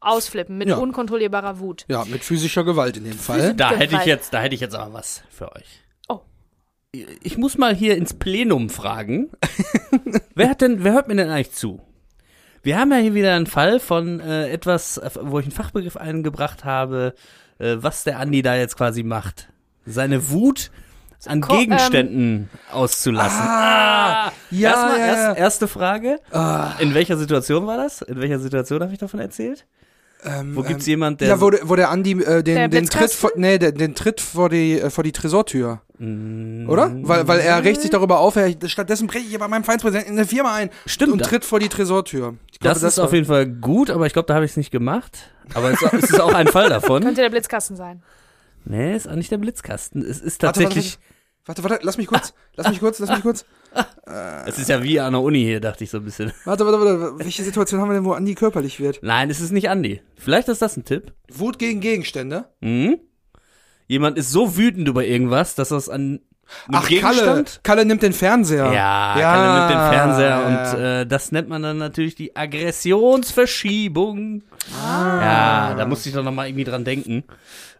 [0.00, 0.76] Ausflippen, mit Ja.
[0.76, 1.84] unkontrollierbarer Wut.
[1.88, 3.54] ja, mit physischer Gewalt in dem Fall.
[3.54, 5.82] Da hätte ich jetzt, da hätte ich jetzt aber was für euch.
[6.08, 6.20] Oh.
[6.92, 9.30] Ich muss mal hier ins Plenum fragen.
[10.34, 11.80] wer hat denn, wer hört mir denn eigentlich zu?
[12.62, 15.96] Wir haben ja hier wieder einen Fall von äh, etwas, äh, wo ich einen Fachbegriff
[15.96, 17.14] eingebracht habe,
[17.58, 19.48] äh, was der Andi da jetzt quasi macht.
[19.84, 20.70] Seine Wut
[21.28, 23.40] an Ko- Gegenständen auszulassen.
[23.40, 25.32] Ah, ja, Erstmal, ja, erst, ja.
[25.34, 26.18] erste Frage.
[26.30, 28.02] Ah, In welcher Situation war das?
[28.02, 29.66] In welcher Situation habe ich davon erzählt?
[30.26, 32.68] ähm, Wo gibt's ähm, jemand, der Ja, wo, der- wo der Andi äh, den, Der
[32.68, 35.82] den Tritt vor, nee, den, den Tritt vor die, äh, vor die Tresortür.
[35.98, 36.90] Mm, Oder?
[37.02, 40.18] Weil, weil er regt sich darüber auf, er, stattdessen breche ich aber meinem Vereinspräsidenten in
[40.18, 41.12] eine Firma ein Stimmt.
[41.12, 42.36] und tritt vor die Tresortür.
[42.50, 44.70] Ich das, ist auf jeden Fall gut, aber ich glaube, da habe ich es nicht
[44.70, 45.30] gemacht.
[45.52, 47.02] Aber es, es ist auch ein Fall davon.
[47.02, 48.02] Könnte der Blitzkasten sein.
[48.64, 50.00] Nee, ist auch nicht der Blitzkasten.
[50.00, 51.13] Es ist Warte, tatsächlich, Warte,
[51.46, 53.44] warte, lass mich kurz, lass mich kurz, lass mich kurz.
[54.46, 56.32] es ist ja wie an der Uni hier, dachte ich so ein bisschen.
[56.44, 59.00] Warte, warte, warte, welche Situation haben wir denn, wo Andi körperlich wird?
[59.02, 60.00] Nein, es ist nicht Andi.
[60.16, 61.12] Vielleicht ist das ein Tipp.
[61.32, 62.46] Wut gegen Gegenstände.
[62.60, 62.98] Hm?
[63.86, 66.20] Jemand ist so wütend über irgendwas, dass das an
[66.68, 67.60] einem Ach, Kalle, Gegenstand.
[67.62, 68.66] Kalle nimmt den Fernseher.
[68.72, 72.36] Ja, Ja, Kalle nimmt den Fernseher ja, und äh, das nennt man dann natürlich die
[72.36, 74.42] Aggressionsverschiebung.
[74.82, 77.24] Ja, da musste ich doch nochmal irgendwie dran denken.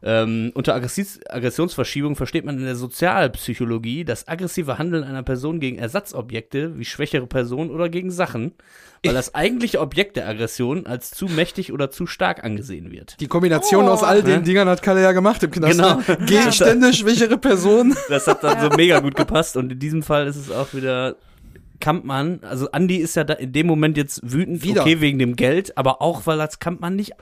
[0.06, 5.78] Ähm, unter Aggressis Aggressionsverschiebung versteht man in der Sozialpsychologie das aggressive Handeln einer Person gegen
[5.78, 8.52] Ersatzobjekte wie schwächere Personen oder gegen Sachen,
[9.02, 13.18] weil das eigentliche Objekt der Aggression als zu mächtig oder zu stark angesehen wird.
[13.20, 13.92] Die Kombination Oh.
[13.92, 14.44] aus all den?
[14.44, 15.72] Dingern hat Kalle ja gemacht im Knast.
[15.72, 15.96] Genau.
[15.96, 16.26] ne?
[16.26, 17.96] Gegenstände, schwächere Personen.
[18.10, 21.16] Das hat dann so mega gut gepasst und in diesem Fall ist es auch wieder
[21.80, 22.40] Kampmann.
[22.42, 24.82] Also Andy ist ja da in dem Moment jetzt wütend, Wieder.
[24.82, 27.12] okay, wegen dem Geld, aber auch, weil als Kampmann nicht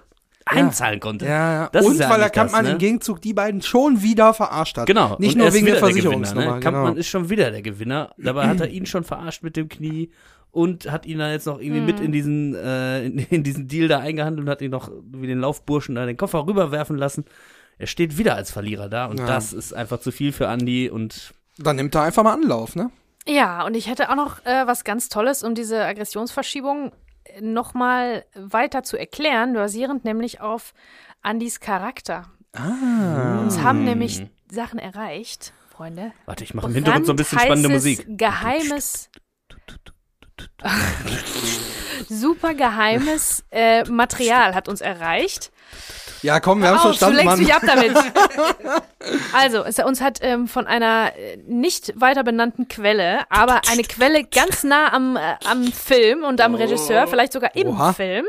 [0.52, 1.24] einzahlen konnte.
[1.26, 1.68] Ja, ja.
[1.72, 2.72] Das und weil der Kampmann ne?
[2.72, 4.86] im Gegenzug die beiden schon wieder verarscht hat.
[4.86, 5.16] Genau.
[5.18, 6.54] Nicht und nur wegen der Versicherungsnummer.
[6.54, 6.60] Ne?
[6.60, 6.98] Kampmann genau.
[6.98, 8.10] ist schon wieder der Gewinner.
[8.18, 10.10] Dabei hat er ihn schon verarscht mit dem Knie
[10.50, 13.88] und hat ihn da jetzt noch irgendwie mit in diesen, äh, in, in diesen Deal
[13.88, 17.24] da eingehandelt und hat ihn noch wie den Laufburschen da den Koffer rüberwerfen lassen.
[17.78, 19.26] Er steht wieder als Verlierer da und Ja.
[19.26, 22.90] das ist einfach zu viel für Andy und Dann nimmt er einfach mal Anlauf, ne?
[23.26, 26.92] Ja, und ich hätte auch noch äh, was ganz Tolles, um diese Aggressionsverschiebung
[27.40, 30.74] nochmal weiter zu erklären, basierend nämlich auf
[31.22, 32.30] Andys Charakter.
[32.52, 33.40] Ah.
[33.40, 36.12] Uns haben nämlich Sachen erreicht, Freunde.
[36.26, 38.04] warte, ich mache im Hintergrund so ein bisschen spannende Musik.
[38.08, 39.08] Geheimes,
[42.08, 45.50] super geheimes äh, Material hat uns erreicht.
[46.22, 47.44] Ja, komm, wir haben du verstanden, lenkst Mann.
[47.44, 47.96] mich ab damit.
[49.32, 54.24] also, es, uns hat ähm, von einer äh, nicht weiter benannten Quelle, aber eine Quelle
[54.24, 57.92] ganz nah am, äh, am Film und am Regisseur, vielleicht sogar im Oha.
[57.92, 58.26] Film,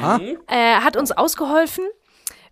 [0.00, 0.20] Oha.
[0.46, 1.84] äh, hat uns ausgeholfen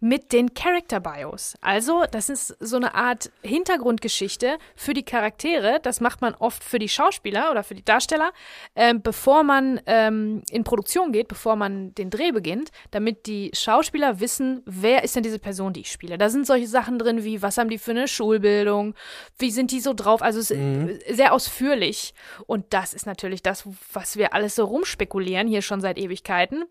[0.02, 1.54] mit den Character Bios.
[1.60, 5.78] Also, das ist so eine Art Hintergrundgeschichte für die Charaktere.
[5.80, 8.32] Das macht man oft für die Schauspieler oder für die Darsteller,
[8.74, 14.18] ähm, bevor man ähm, in Produktion geht, bevor man den Dreh beginnt, damit die Schauspieler
[14.18, 16.18] wissen, wer ist denn diese Person, die ich spiele.
[16.18, 18.96] Da sind solche Sachen drin wie, was haben die für eine Schulbildung,
[19.38, 20.20] wie sind die so drauf.
[20.20, 22.12] Also, es ist äh, sehr ausführlich.
[22.48, 26.64] Und das ist natürlich das, was wir alles so rumspekulieren, hier schon seit Ewigkeiten.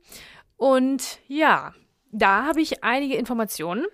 [0.57, 1.73] Und ja,
[2.12, 3.86] da habe ich einige Informationen.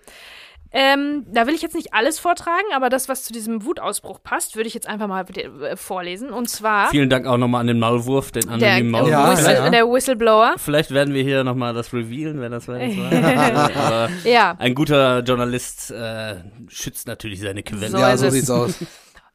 [0.70, 4.54] Ähm, da will ich jetzt nicht alles vortragen, aber das, was zu diesem Wutausbruch passt,
[4.54, 6.28] würde ich jetzt einfach mal äh, vorlesen.
[6.30, 9.10] Und zwar Vielen Dank auch nochmal an den Maulwurf, den der, anonymen Maulwurf.
[9.10, 9.70] Ja, Whistle, ja.
[9.70, 10.54] der Whistleblower.
[10.58, 12.76] Vielleicht werden wir hier nochmal das revealen, wenn das war.
[13.74, 16.36] Aber Ja, ein guter Journalist äh,
[16.68, 17.88] schützt natürlich seine Quelle.
[17.88, 18.34] So Ja, so es.
[18.34, 18.74] sieht's aus.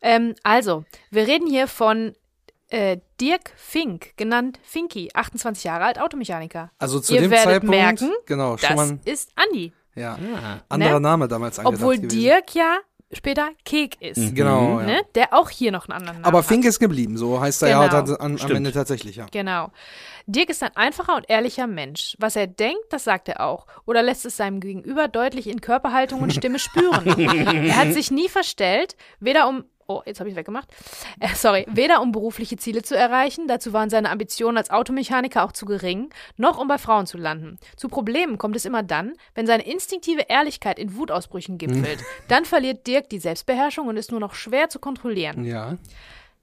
[0.04, 2.14] ähm, also, wir reden hier von
[2.74, 6.72] äh, Dirk Fink, genannt Finky, 28 Jahre alt, Automechaniker.
[6.80, 9.72] Also zu Ihr dem werdet Zeitpunkt, merken, genau, schon Das mal, ist Andi.
[9.96, 10.62] ja, Ah.
[10.70, 11.00] anderer ne?
[11.02, 12.20] Name damals angedacht Obwohl gewesen.
[12.20, 12.80] Dirk ja
[13.16, 14.34] später Kek ist.
[14.36, 14.86] Genau, ja.
[14.88, 15.02] Ne?
[15.14, 16.46] Der auch hier noch einen anderen Namen Aber hat.
[16.46, 18.02] Fink ist geblieben, so heißt er ja Genau.
[18.02, 18.56] dann am, am.
[18.56, 19.28] Ende tatsächlich, ja.
[19.32, 19.72] Genau.
[20.26, 22.16] Dirk ist ein einfacher und ehrlicher Mensch.
[22.18, 23.68] Was er denkt, das sagt er auch.
[23.86, 27.06] Oder lässt es seinem Gegenüber deutlich in Körperhaltung und Stimme spüren.
[27.68, 29.64] er hat sich nie verstellt, weder um.
[29.94, 30.68] Oh, jetzt habe ich weggemacht.
[31.20, 35.52] Äh, sorry, weder um berufliche Ziele zu erreichen, dazu waren seine Ambitionen als Automechaniker auch
[35.52, 37.60] zu gering, noch um bei Frauen zu landen.
[37.76, 42.00] Zu Problemen kommt es immer dann, wenn seine instinktive Ehrlichkeit in Wutausbrüchen gipfelt.
[42.28, 45.46] dann verliert Dirk die Selbstbeherrschung und ist nur noch schwer zu kontrollieren.
[45.46, 45.78] Ja.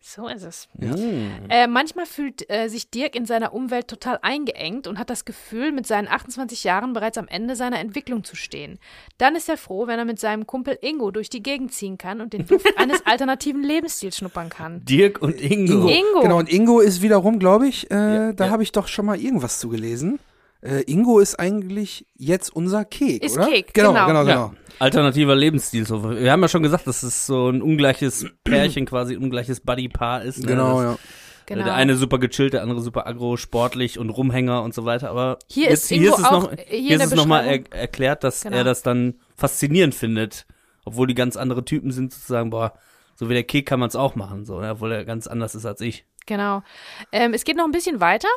[0.02, 0.68] So ist es.
[0.78, 1.30] Hm.
[1.50, 5.72] Äh, manchmal fühlt äh, sich Dirk in seiner Umwelt total eingeengt und hat das Gefühl,
[5.72, 8.78] mit seinen 28 Jahren bereits am Ende seiner Entwicklung zu stehen.
[9.18, 12.22] Dann ist er froh, wenn er mit seinem Kumpel Ingo durch die Gegend ziehen kann
[12.22, 14.84] und den Duft eines alternativen Lebensstils schnuppern kann.
[14.86, 15.86] Dirk und Ingo.
[15.86, 16.22] Ingo.
[16.22, 18.50] Genau, und Ingo ist wiederum, glaube ich, äh, da ja.
[18.50, 20.18] habe ich doch schon mal irgendwas zu gelesen.
[20.62, 23.46] Äh, Ingo ist eigentlich jetzt unser Kek, Ist oder?
[23.48, 24.06] Kek, genau, genau.
[24.06, 24.54] genau, Ja, genau.
[24.78, 25.86] alternativer Lebensstil.
[25.86, 26.10] So.
[26.10, 30.22] Wir haben ja schon gesagt, dass es so ein ungleiches Pärchen, quasi ein ungleiches Buddy-Paar
[30.22, 30.40] ist.
[30.40, 30.46] Ne?
[30.48, 30.98] Genau, das, ja.
[31.46, 31.64] Genau.
[31.64, 35.10] Der eine super gechillt, der andere super agro, sportlich und Rumhänger und so weiter.
[35.10, 37.46] Aber Hier jetzt, ist hier Ingo ist es auch- noch, hier ist der es nochmal
[37.46, 38.56] er, erklärt, dass Genau.
[38.56, 40.46] er das dann faszinierend findet,
[40.84, 42.74] obwohl die ganz andere Typen sind, sozusagen, boah,
[43.16, 44.70] so wie der Kek kann man es auch machen, so, ne?
[44.72, 46.04] obwohl er ganz anders ist als ich.
[46.26, 46.62] Genau.
[47.10, 48.28] Ähm, es geht noch ein bisschen weiter.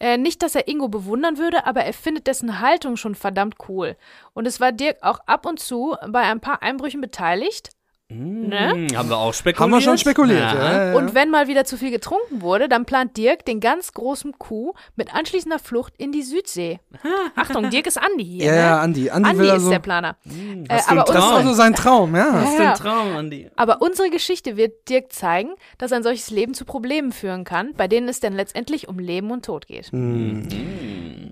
[0.00, 3.96] Äh, nicht, dass er Ingo bewundern würde, aber er findet dessen Haltung schon verdammt cool.
[4.32, 7.70] Und es war Dirk auch ab und zu bei ein paar Einbrüchen beteiligt.
[8.10, 8.70] Ne?
[8.88, 9.60] Hm, haben wir auch spekuliert.
[9.60, 10.54] Haben wir schon spekuliert, Ja.
[10.54, 10.86] ja.
[10.92, 10.96] ja.
[10.96, 14.74] Und wenn mal wieder zu viel getrunken wurde, dann plant Dirk den ganz großen Coup
[14.96, 16.80] mit anschließender Flucht in die Südsee.
[17.36, 18.44] Achtung, Dirk ist Andi hier.
[18.46, 18.58] ja, ne?
[18.58, 19.10] ja, Andi.
[19.10, 20.16] Andi, Andi ist also, der Planer.
[20.24, 20.32] Äh, du
[20.72, 22.32] einen aber, Das ist also sein Traum, ja.
[22.40, 22.70] Das ist Ja.
[22.72, 23.50] ein Traum, Andi.
[23.56, 27.88] aber unsere Geschichte wird Dirk zeigen, dass ein solches Leben zu Problemen führen kann, bei
[27.88, 29.92] denen es dann letztendlich um Leben und Tod geht.
[29.92, 30.48] Hm.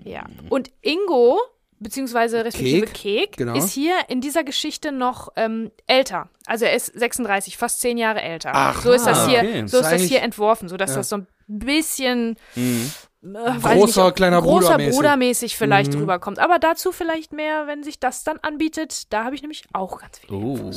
[0.05, 0.25] Ja.
[0.49, 1.39] Und Ingo,
[1.79, 3.55] beziehungsweise respektive Kek, Kek, genau.
[3.55, 6.29] ist hier in dieser Geschichte noch ähm, älter.
[6.45, 8.51] Also er ist 36, fast zehn Jahre älter.
[8.53, 9.67] Ach, so ist das ah, hier, okay.
[9.67, 10.97] so Ist das hier entworfen, so dass ja.
[10.97, 12.91] das so ein bisschen Mhm.
[13.23, 14.95] Äh, Großer, nicht, kleiner großer Bruder mäßig.
[14.95, 16.01] Brudermäßig vielleicht Mhm.
[16.01, 16.39] rüberkommt.
[16.39, 19.11] Aber dazu vielleicht mehr, wenn sich das dann anbietet.
[19.11, 20.31] Da habe ich nämlich auch ganz viel.
[20.31, 20.71] Oh.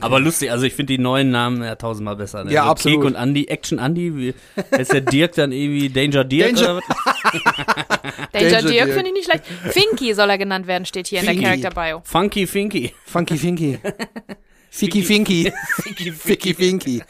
[0.00, 2.44] Aber lustig, also ich finde die neuen Namen ja tausendmal besser.
[2.44, 2.52] Ne?
[2.52, 3.00] Ja, also absolut.
[3.02, 4.34] Kek und Andy, Action Andy,
[4.70, 7.42] ist der Dirk dann irgendwie Danger Dirk Danger- oder was?
[8.32, 9.44] Danger Danger Dirk finde ich nicht schlecht.
[9.46, 11.40] Finky soll er genannt werden, steht hier in Finky.
[11.42, 12.00] der Character Bio.
[12.04, 12.94] Funky Finky.
[13.04, 13.78] Funky Finky.
[14.70, 15.52] Ficky Finky.
[16.18, 17.02] Ficky Finky.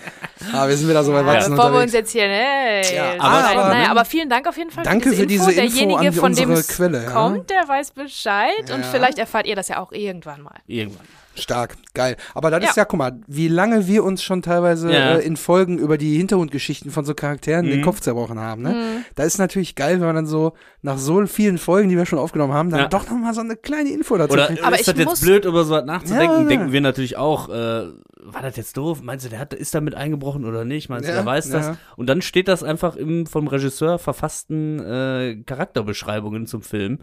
[0.52, 2.82] Ah, wir sind wieder so bei Ja, Wachsen bevor wir uns jetzt hier, ne?
[2.94, 5.46] Ja, aber- rein- aber- naja, aber vielen Dank auf jeden Fall Danke für für diese
[5.48, 5.76] diese Info.
[5.76, 7.10] Derjenige, an von dem es Quelle, ja.
[7.10, 8.86] kommt, der weiß Bescheid und Ja.
[8.90, 10.56] vielleicht erfahrt ihr das ja auch irgendwann mal.
[10.66, 11.06] Irgendwann.
[11.36, 12.16] Stark, geil.
[12.34, 12.70] Aber das Ja.
[12.70, 15.14] ist ja, guck mal, wie lange wir uns schon teilweise Ja.
[15.14, 17.84] äh, in Folgen über die Hintergrundgeschichten von so Charakteren den Mhm.
[17.84, 18.62] Kopf zerbrochen haben.
[18.62, 18.70] Ne?
[18.70, 19.04] Mhm.
[19.14, 22.18] Da ist natürlich geil, wenn man dann so nach so vielen Folgen, die wir schon
[22.18, 22.88] aufgenommen haben, dann Ja.
[22.88, 24.64] doch nochmal so eine kleine Info dazu Oder kriegt.
[24.64, 26.34] Aber ist ich das jetzt blöd, über so was nachzudenken?
[26.36, 26.48] Ja, ja.
[26.48, 27.84] Denken wir natürlich auch, äh,
[28.24, 29.00] war das jetzt doof?
[29.02, 30.88] Meinst du, der hat, ist damit eingebrochen oder nicht?
[30.88, 31.66] Meinst du, Ja, der weiß das?
[31.66, 31.76] ja.
[31.96, 36.98] Und dann steht das einfach im vom Regisseur verfassten äh, Charakterbeschreibungen zum Film.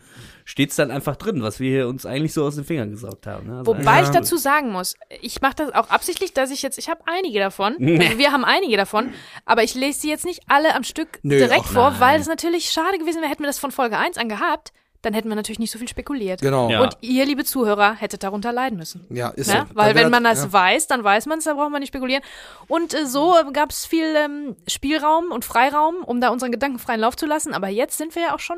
[0.45, 3.47] Steht's dann einfach drin, was wir hier uns eigentlich so aus den Fingern gesaugt haben.
[3.47, 3.57] Ne?
[3.59, 4.03] Also Wobei Ja.
[4.03, 7.39] ich dazu sagen muss, ich mache das auch absichtlich, dass ich jetzt, ich habe einige
[7.39, 9.11] davon, also wir haben einige davon,
[9.45, 11.99] aber ich lese sie jetzt nicht alle am Stück Nö, direkt vor, nein.
[11.99, 14.71] weil es natürlich schade gewesen wäre, hätten wir das von Folge 1 an gehabt,
[15.01, 16.41] dann hätten wir natürlich nicht so viel spekuliert.
[16.41, 16.69] Genau.
[16.69, 16.81] Ja.
[16.81, 19.05] Und ihr, liebe Zuhörer, hättet darunter leiden müssen.
[19.09, 19.65] Ja, ist Ne?
[19.69, 19.75] so.
[19.75, 20.53] Weil wenn man das ja.
[20.53, 22.23] weiß, dann weiß man es, da braucht man nicht spekulieren.
[22.67, 26.99] Und äh, so gab es viel ähm, Spielraum und Freiraum, um da unseren Gedanken freien
[26.99, 27.53] Lauf zu lassen.
[27.53, 28.57] Aber jetzt sind wir ja auch schon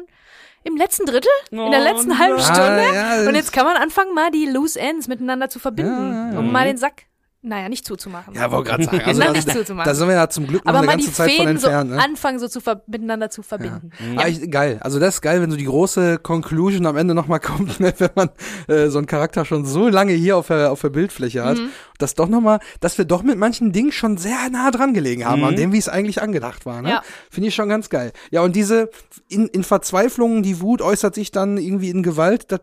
[0.64, 2.40] im letzten Drittel, in der Oh letzten halben.
[2.40, 2.62] Stunde.
[2.62, 6.28] Ah, ja, und jetzt kann man anfangen, mal die Loose Ends miteinander zu verbinden, Ja,
[6.28, 6.40] ja, ja.
[6.40, 7.04] um mal den Sack,
[7.42, 8.34] naja, nicht zuzumachen.
[8.34, 9.00] Ja, wollte gerade sagen.
[9.06, 9.90] Also nicht zuzumachen.
[9.90, 11.68] da sind wir ja zum Glück noch aber eine die ganze Zeit von Fäden so
[11.68, 11.92] entfernt.
[11.92, 12.04] Ne?
[12.04, 13.92] anfangen, so zu ver miteinander zu verbinden.
[14.18, 14.78] Ah, ich, geil.
[14.82, 18.10] Also das ist geil, wenn so die große Conclusion am Ende nochmal kommt, ne, wenn
[18.14, 18.30] man
[18.68, 21.58] äh, so einen Charakter schon so lange hier auf der, auf der Bildfläche hat.
[21.58, 21.70] Mhm.
[21.98, 25.26] Das doch noch mal, dass wir doch mit manchen Dingen schon sehr nah dran gelegen
[25.26, 26.82] haben, an dem, wie es eigentlich angedacht war.
[26.82, 26.90] Ne?
[26.90, 27.04] Ja.
[27.30, 28.12] Finde ich schon ganz geil.
[28.32, 28.90] Ja, und diese
[29.28, 32.52] in, in Verzweiflung, die Wut äußert sich dann irgendwie in Gewalt.
[32.52, 32.62] Das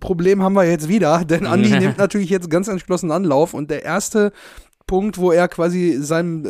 [0.00, 3.84] Problem haben wir jetzt wieder, denn Andi nimmt natürlich jetzt ganz entschlossen Anlauf und der
[3.84, 4.32] erste
[4.88, 6.46] Punkt, wo er quasi seinem,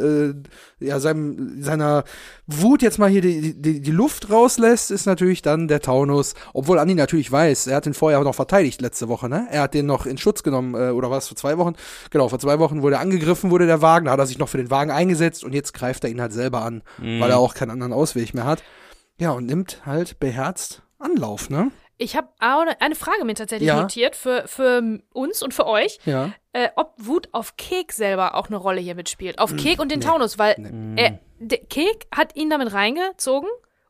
[0.81, 2.05] äh, ja, seinem, seiner
[2.47, 6.35] Wut jetzt mal hier die, die, die Luft rauslässt, ist natürlich dann der Taunus.
[6.55, 9.49] Obwohl Andi natürlich weiß, er hat den vorher noch verteidigt letzte Woche, ne?
[9.51, 11.75] Er hat den noch in Schutz genommen, äh, oder was, vor zwei Wochen?
[12.11, 14.49] Genau, vor zwei Wochen wurde er angegriffen, wurde der Wagen, da hat er sich noch
[14.49, 17.55] für den Wagen eingesetzt und jetzt greift er ihn halt selber an, weil er auch
[17.55, 18.62] keinen anderen Ausweg mehr hat.
[19.21, 21.73] Ja, und nimmt halt beherzt Anlauf, ne?
[21.98, 23.82] Ich habe eine Frage mir tatsächlich Ja.
[23.82, 25.98] notiert für, für uns und für euch.
[26.04, 26.30] Ja.
[26.52, 29.38] äh, ob Wut auf Kek selber auch eine Rolle hier mitspielt.
[29.38, 30.56] Auf Kek und den nee, Taunus, weil
[30.96, 33.48] er, der Kek hat ihn damit reingezogen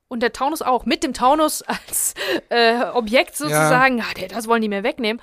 [0.09, 0.87] und der Taunus auch.
[0.87, 2.15] Mit dem Taunus als
[2.49, 4.05] äh, Objekt sozusagen, ja.
[4.17, 5.21] der, das wollen die mir wegnehmen.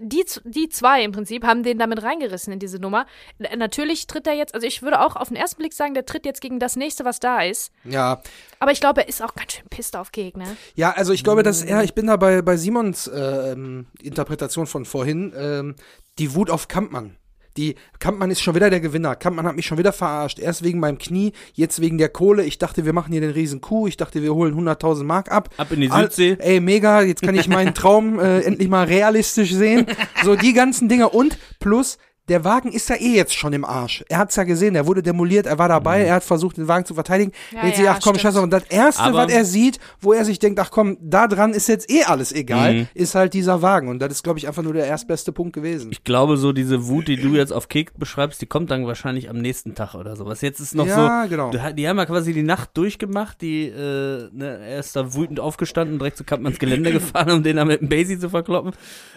[0.00, 3.06] Die, die zwei im Prinzip haben den damit reingerissen in diese Nummer.
[3.56, 6.26] Natürlich tritt er jetzt, also ich würde auch auf den ersten Blick sagen, der tritt
[6.26, 7.70] jetzt gegen das nächste, was da ist.
[7.84, 8.22] Ja,
[8.58, 10.56] Aber ich glaube, er ist auch ganz schön pisst auf Kek, ne?
[10.74, 14.84] Ja, also ich glaube, dass er, ich bin da bei, bei Simons ähm, Interpretation von
[14.84, 15.76] vorhin, ähm,
[16.18, 17.16] die Wut auf Kampmann.
[17.56, 19.14] Die Kampmann ist schon wieder der Gewinner.
[19.14, 20.38] Kampmann hat mich schon wieder verarscht.
[20.40, 22.44] Erst wegen meinem Knie, jetzt wegen der Kohle.
[22.44, 23.86] Ich dachte, wir machen hier den riesen Coup.
[23.86, 25.50] Ich dachte, wir holen 100.000 Mark ab.
[25.56, 26.36] Ab in die All- Südsee.
[26.40, 27.02] Ey, mega.
[27.02, 29.86] Jetzt kann ich meinen Traum äh, endlich mal realistisch sehen.
[30.24, 34.02] So die ganzen Dinge und plus der Wagen ist ja eh jetzt schon im Arsch.
[34.08, 36.04] Er hat's ja gesehen, er wurde demoliert, er war dabei, Mhm.
[36.06, 37.32] er hat versucht, den Wagen zu verteidigen.
[37.52, 38.40] Ja, jetzt ja, ach komm, scheiße.
[38.40, 41.52] Und das Erste, Aber- was er sieht, wo er sich denkt, ach komm, da dran
[41.52, 42.88] ist jetzt eh alles egal, Mhm.
[42.94, 43.88] ist halt dieser Wagen.
[43.88, 45.90] Und das ist, glaube ich, einfach nur der erstbeste Punkt gewesen.
[45.92, 49.28] Ich glaube, so diese Wut, die du jetzt auf Kek beschreibst, die kommt dann wahrscheinlich
[49.28, 50.40] am nächsten Tag oder sowas.
[50.40, 51.50] Jetzt ist noch Ja, so, genau.
[51.50, 55.98] die haben ja quasi die Nacht durchgemacht, die, äh, ne, er ist da wütend aufgestanden,
[55.98, 58.72] direkt zu Kampmanns Gelände gefahren, um den da mit dem Basie zu verkloppen.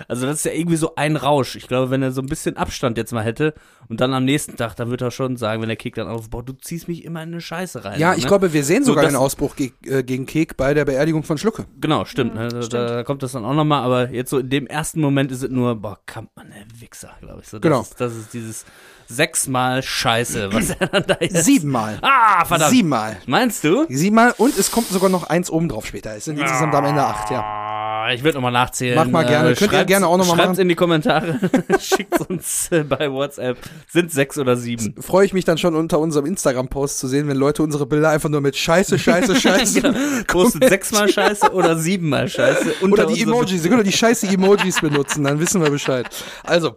[0.09, 1.55] Also das ist ja irgendwie so ein Rausch.
[1.55, 3.53] Ich glaube, wenn er so ein bisschen Abstand jetzt mal hätte
[3.87, 6.29] und dann am nächsten Tag, dann wird er schon sagen, wenn der Kek dann auf,
[6.29, 7.99] boah, du ziehst mich immer in eine Scheiße rein.
[7.99, 8.17] Ja, ne?
[8.17, 10.85] ich glaube, wir sehen So, sogar das- den Ausbruch ge äh, gegen Kek bei der
[10.85, 11.65] Beerdigung von Schlucke.
[11.79, 12.35] Genau, stimmt.
[12.35, 12.49] Ne?
[12.49, 15.43] Da, da kommt das dann auch nochmal, aber jetzt so in dem ersten Moment ist
[15.43, 17.47] es nur, boah, Kampmann, der Wichser, glaube ich.
[17.47, 17.81] So, das Genau.
[17.81, 18.65] Ist, das ist dieses
[19.07, 21.45] sechsmal Scheiße, was er dann da jetzt.
[21.45, 21.97] Siebenmal.
[22.01, 22.71] Ah, verdammt.
[22.71, 23.17] Siebenmal.
[23.25, 23.85] Meinst du?
[23.89, 26.15] Siebenmal und es kommt sogar noch eins oben drauf später.
[26.15, 27.41] Es sind insgesamt am Ende acht, ja.
[27.41, 28.95] Ah, Ich würde nochmal nachzählen.
[28.95, 29.53] Mach mal gerne.
[29.55, 30.59] Könnt ihr gerne auch noch mal Schreibt's machen.
[30.61, 31.39] in die Kommentare.
[31.79, 33.57] Schickt uns äh, bei WhatsApp.
[33.89, 34.95] Sind sechs oder sieben.
[35.01, 38.29] Freue ich mich dann schon unter unserem Instagram-Post zu sehen, wenn Leute unsere Bilder einfach
[38.29, 39.81] nur mit Scheiße, Scheiße, Scheiße.
[39.81, 39.97] Genau.
[40.27, 42.75] Postet sechsmal Scheiße oder siebenmal Scheiße.
[42.81, 46.07] unter Oder die Emojis, ihr könnt die scheiße Emojis benutzen, dann wissen wir Bescheid.
[46.43, 46.75] Also,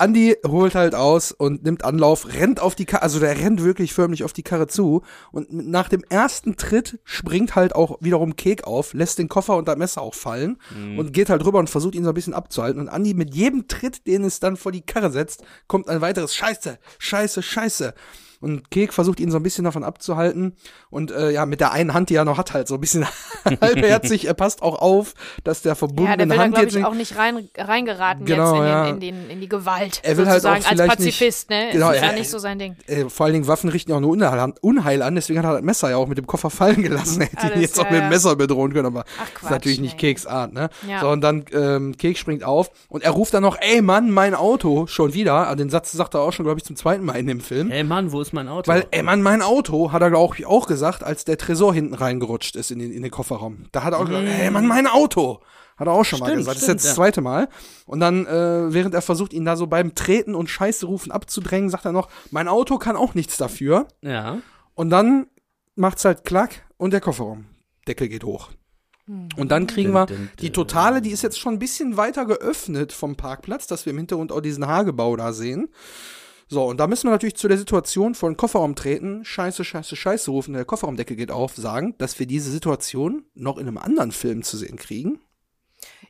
[0.00, 3.92] Andy holt halt aus und nimmt Anlauf, rennt auf die Karre, also der rennt wirklich
[3.92, 8.64] förmlich auf die Karre zu und nach dem ersten Tritt springt halt auch wiederum Kek
[8.64, 10.58] auf, lässt den Koffer und das Messer auch fallen
[10.98, 13.68] und geht halt rüber und versucht ihn so ein bisschen abzuhalten und Andy mit jedem
[13.68, 17.94] Tritt, den es dann vor die Karre setzt, kommt ein weiteres Scheiße, Scheiße, Scheiße.
[18.40, 20.56] Und Kek versucht ihn so ein bisschen davon abzuhalten.
[20.88, 23.06] Und äh, ja, mit der einen Hand, die er noch hat, halt so ein bisschen
[23.60, 24.26] halbherzig.
[24.26, 28.24] Er passt auch auf, dass der Ja, der da, jetzt ich, auch nicht rein, reingeraten
[28.24, 28.84] Genau, jetzt in, ja.
[28.84, 30.00] den, in, den, in die Gewalt.
[30.02, 31.68] Er will halt sozusagen auch als vielleicht nicht- Pazifist, ne?
[31.72, 32.76] Genau, ist ja nicht so sein Ding.
[32.86, 35.46] Äh, vor allen Dingen Waffen richten ja auch nur Unheil an, Unheil an, deswegen hat
[35.46, 37.20] er das Messer ja auch mit dem Koffer fallen gelassen.
[37.34, 38.08] Hätte ihn jetzt auch ja, mit dem.
[38.08, 40.00] Messer bedrohen können, aber Ach, ist Quatsch, natürlich nicht nee.
[40.00, 40.70] Keks Art, ne?
[40.88, 41.00] Ja.
[41.00, 44.34] So, und dann ähm, Keks springt auf und er ruft dann noch, ey Mann, mein
[44.34, 45.34] Auto, schon wieder.
[45.46, 47.70] Also Den Satz sagt er auch schon, glaube ich, zum zweiten Mal in dem Film.
[47.70, 48.70] Hey Mann, wo ist mein Auto?
[48.70, 52.56] Weil, ey Mann, mein Auto, hat er auch, auch gesagt, als der Tresor hinten reingerutscht
[52.56, 53.66] ist in den, in den Kofferraum.
[53.72, 55.40] Da hat er auch gesagt, ey Mann, mein Auto.
[55.76, 56.56] Hat er auch schon mal Stimmt, gesagt.
[56.56, 57.48] Das ist stimmt, jetzt das zweite Mal.
[57.86, 61.70] Und dann, äh, während er versucht, ihn da so beim Treten und Scheiße rufen abzudrängen,
[61.70, 63.88] sagt er noch, mein Auto kann auch nichts dafür.
[64.02, 64.38] ja.
[64.74, 65.26] Und dann
[65.76, 68.50] macht's halt klack und der Kofferraumdeckel geht hoch.
[69.36, 70.06] Und dann kriegen wir
[70.38, 70.52] die.
[70.52, 74.30] Totale, die ist jetzt schon ein bisschen weiter geöffnet vom Parkplatz, dass wir im Hintergrund
[74.30, 75.68] auch diesen Hagebau da sehen.
[76.52, 79.94] So, und da müssen wir natürlich zu der Situation vor den Kofferraum treten, scheiße, scheiße,
[79.94, 84.10] scheiße rufen, der Kofferraumdeckel geht auf, sagen, dass wir diese Situation noch in einem anderen
[84.10, 85.20] Film zu sehen kriegen.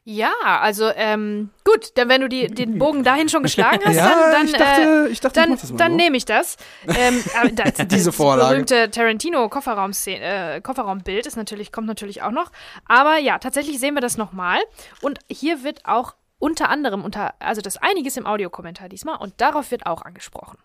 [0.02, 4.08] Ja, also ähm, gut, dann wenn du die, den Bogen dahin schon geschlagen hast, Ja,
[4.08, 6.56] dann, dann, ich dachte, äh, ich dachte, ich dann, das mal dann nehme ich das.
[6.88, 8.54] Ähm, aber das, Diese das Vorlage.
[8.54, 12.50] berühmte Tarantino Kofferraum äh, Kofferraumbild ist natürlich kommt natürlich auch noch.
[12.86, 14.58] Aber ja, tatsächlich sehen wir das nochmal.
[15.02, 19.70] Und hier wird auch unter anderem unter also das einiges im Audiokommentar diesmal und darauf
[19.70, 20.58] wird auch angesprochen.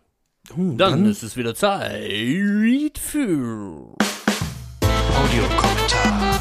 [0.55, 3.93] Uh, Dann ist es wieder Zeit für
[5.15, 6.35] Audiokommentar.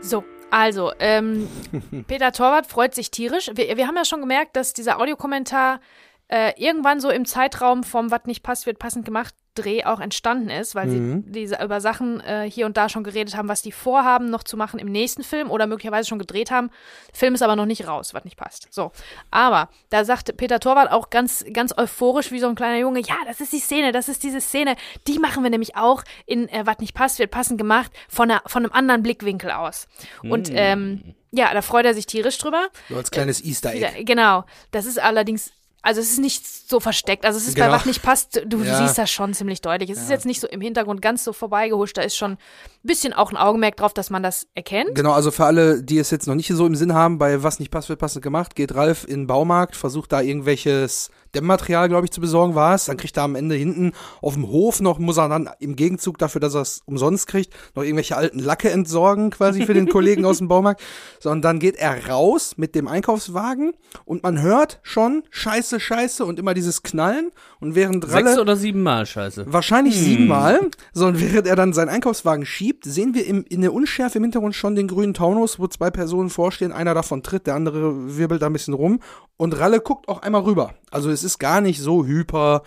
[0.00, 1.48] So, also, ähm,
[2.06, 3.50] Peter Torwart freut sich tierisch.
[3.54, 5.80] Wir, wir haben ja schon gemerkt, dass dieser Audiokommentar
[6.28, 10.50] äh, irgendwann so im Zeitraum vom Was nicht passt, wird passend gemacht Dreh auch entstanden
[10.50, 13.70] ist, weil sie diese, über Sachen äh, hier und da schon geredet haben, was die
[13.70, 16.70] vorhaben, noch zu machen im nächsten Film oder möglicherweise schon gedreht haben.
[17.12, 18.66] Film ist aber noch nicht raus, was nicht passt.
[18.72, 18.90] So.
[19.30, 23.14] Aber da sagte Peter Torwart auch ganz, ganz euphorisch wie so ein kleiner Junge, ja,
[23.26, 24.74] das ist die Szene, das ist diese Szene.
[25.06, 28.42] Die machen wir nämlich auch in äh, Was nicht passt, wird passend gemacht, von, einer,
[28.46, 29.86] von einem anderen Blickwinkel aus.
[30.22, 32.68] Und ähm, ja, da freut er sich tierisch drüber.
[32.88, 34.04] So als kleines Easter Egg.
[34.04, 34.44] Genau.
[34.72, 35.52] Das ist allerdings,
[35.84, 37.24] also es ist nicht so versteckt.
[37.24, 37.68] Also es ist Genau.
[37.68, 38.78] bei was nicht passt, du Ja.
[38.78, 39.90] siehst das schon ziemlich deutlich.
[39.90, 41.96] Es ist jetzt nicht so im Hintergrund ganz so vorbeigehuscht.
[41.98, 42.38] Da ist schon ein
[42.82, 44.94] bisschen auch ein Augenmerk drauf, dass man das erkennt.
[44.94, 47.58] Genau, also für alle, die es jetzt noch nicht so im Sinn haben, bei was
[47.60, 52.06] nicht passt, wird passend gemacht, geht Ralf in den Baumarkt, versucht da irgendwelches Dämmmaterial, glaube
[52.06, 52.86] ich, zu besorgen war es.
[52.86, 56.18] Dann kriegt er am Ende hinten auf dem Hof noch, muss er dann im Gegenzug
[56.18, 60.24] dafür, dass er es umsonst kriegt, noch irgendwelche alten Lacke entsorgen, quasi für den Kollegen
[60.24, 60.82] aus dem Baumarkt.
[61.20, 63.72] So, und dann geht er raus mit dem Einkaufswagen
[64.04, 67.30] und man hört schon Scheiße, Scheiße und immer dieses Knallen.
[67.60, 68.28] Und während Ralle.
[68.28, 69.46] Sechs oder sieben Mal, scheiße.
[69.48, 70.60] Wahrscheinlich siebenmal,
[70.92, 74.54] sondern während er dann seinen Einkaufswagen schiebt, sehen wir im, in der Unschärfe im Hintergrund
[74.54, 78.46] schon den grünen Taunus, wo zwei Personen vorstehen, einer davon tritt, der andere wirbelt da
[78.46, 79.00] ein bisschen rum
[79.36, 80.74] und Ralle guckt auch einmal rüber.
[80.90, 82.62] Also es ist gar nicht so hyper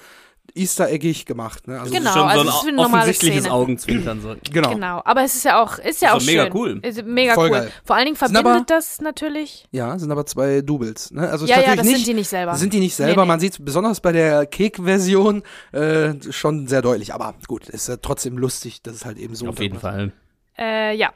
[0.55, 1.67] Easter eggig gemacht.
[1.67, 1.79] Ne?
[1.79, 3.53] Also Genau, Schon also so es ist ein eine normale offensichtliches Szene.
[3.53, 4.21] Augenzwinkern.
[4.21, 4.35] So.
[4.51, 4.69] Genau.
[4.73, 6.53] Genau, aber es ist ja auch, ist ja Ist auch mega schön.
[6.55, 6.79] cool.
[6.81, 7.57] Ist mega Voll cool.
[7.57, 7.71] geil.
[7.85, 9.67] Vor allen Dingen verbindet aber- das natürlich.
[9.71, 11.11] Ja, sind aber zwei Doubles.
[11.11, 11.29] Ne?
[11.29, 12.55] Also ist Ja, ja, das nicht, sind die nicht selber.
[12.55, 13.21] Sind die nicht selber.
[13.21, 13.27] Nee, nee.
[13.27, 15.43] Man sieht besonders bei der Cake-Version
[15.73, 17.13] äh, schon sehr deutlich.
[17.13, 20.11] Aber gut, ist ja trotzdem lustig, dass es halt eben so Auf jeden unterbringt.
[20.57, 20.65] Fall.
[20.65, 21.11] Äh, ja.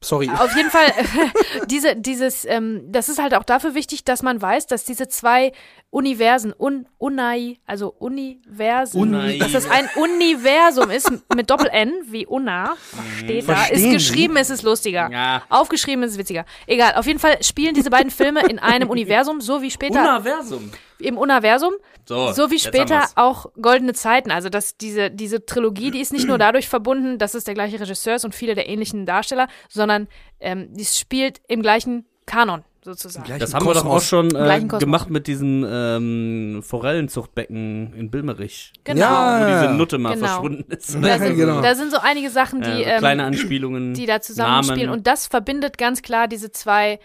[0.00, 0.30] Sorry.
[0.30, 0.86] Auf jeden Fall,
[1.66, 5.50] diese, dieses, ähm, das ist halt auch dafür wichtig, dass man weiß, dass diese zwei
[5.90, 12.76] Universen, un, Unai, also Universen, Uni- dass das ein Universum ist mit Doppel-N, wie Unna,
[13.18, 15.10] steht da, ist Verstehen geschrieben, ist es lustiger.
[15.10, 15.42] Ja.
[15.48, 16.44] Aufgeschrieben ist es witziger.
[16.66, 20.70] Egal, auf jeden Fall spielen diese beiden Filme in einem Universum, so wie später Universum.
[21.00, 21.72] Im Universum,
[22.06, 24.30] So, so wie später auch Goldene Zeiten.
[24.30, 27.78] Also dass diese, diese Trilogie, die ist nicht nur dadurch verbunden, dass es der gleiche
[27.80, 30.08] Regisseur ist und viele der ähnlichen Darsteller, sondern
[30.40, 33.38] ähm, die spielt im gleichen Kanon sozusagen.
[33.38, 34.06] Das haben wir doch auch Kosmos.
[34.08, 34.80] schon äh, Kosmos.
[34.80, 36.62] gemacht mit diesen ähm,
[37.08, 38.72] Forellenzuchtbecken in Bilmerich.
[38.84, 39.00] Genau.
[39.00, 39.40] Ja.
[39.40, 40.26] Wo diese Nutte mal Genau.
[40.26, 40.94] verschwunden ist.
[40.94, 41.60] Ja, Da sind, genau.
[41.60, 43.94] da sind so einige Sachen, die, Äh, so ähm, kleine Anspielungen.
[43.94, 44.86] die da zusammenspielen.
[44.86, 44.98] Namen.
[44.98, 46.98] Und das verbindet ganz klar diese zwei,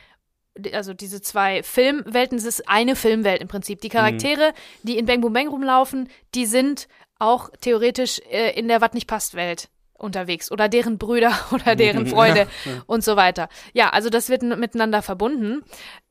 [0.73, 2.37] also diese zwei Filmwelten.
[2.37, 3.81] Es ist eine Filmwelt im Prinzip.
[3.81, 6.87] Die Charaktere, die in Bang Boom Bang rumlaufen, die sind
[7.19, 12.05] auch theoretisch äh, in der Wat nicht passt Welt unterwegs oder deren Brüder oder deren
[12.05, 12.47] Freunde
[12.85, 13.49] und so weiter.
[13.73, 15.63] Ja, also das wird miteinander verbunden.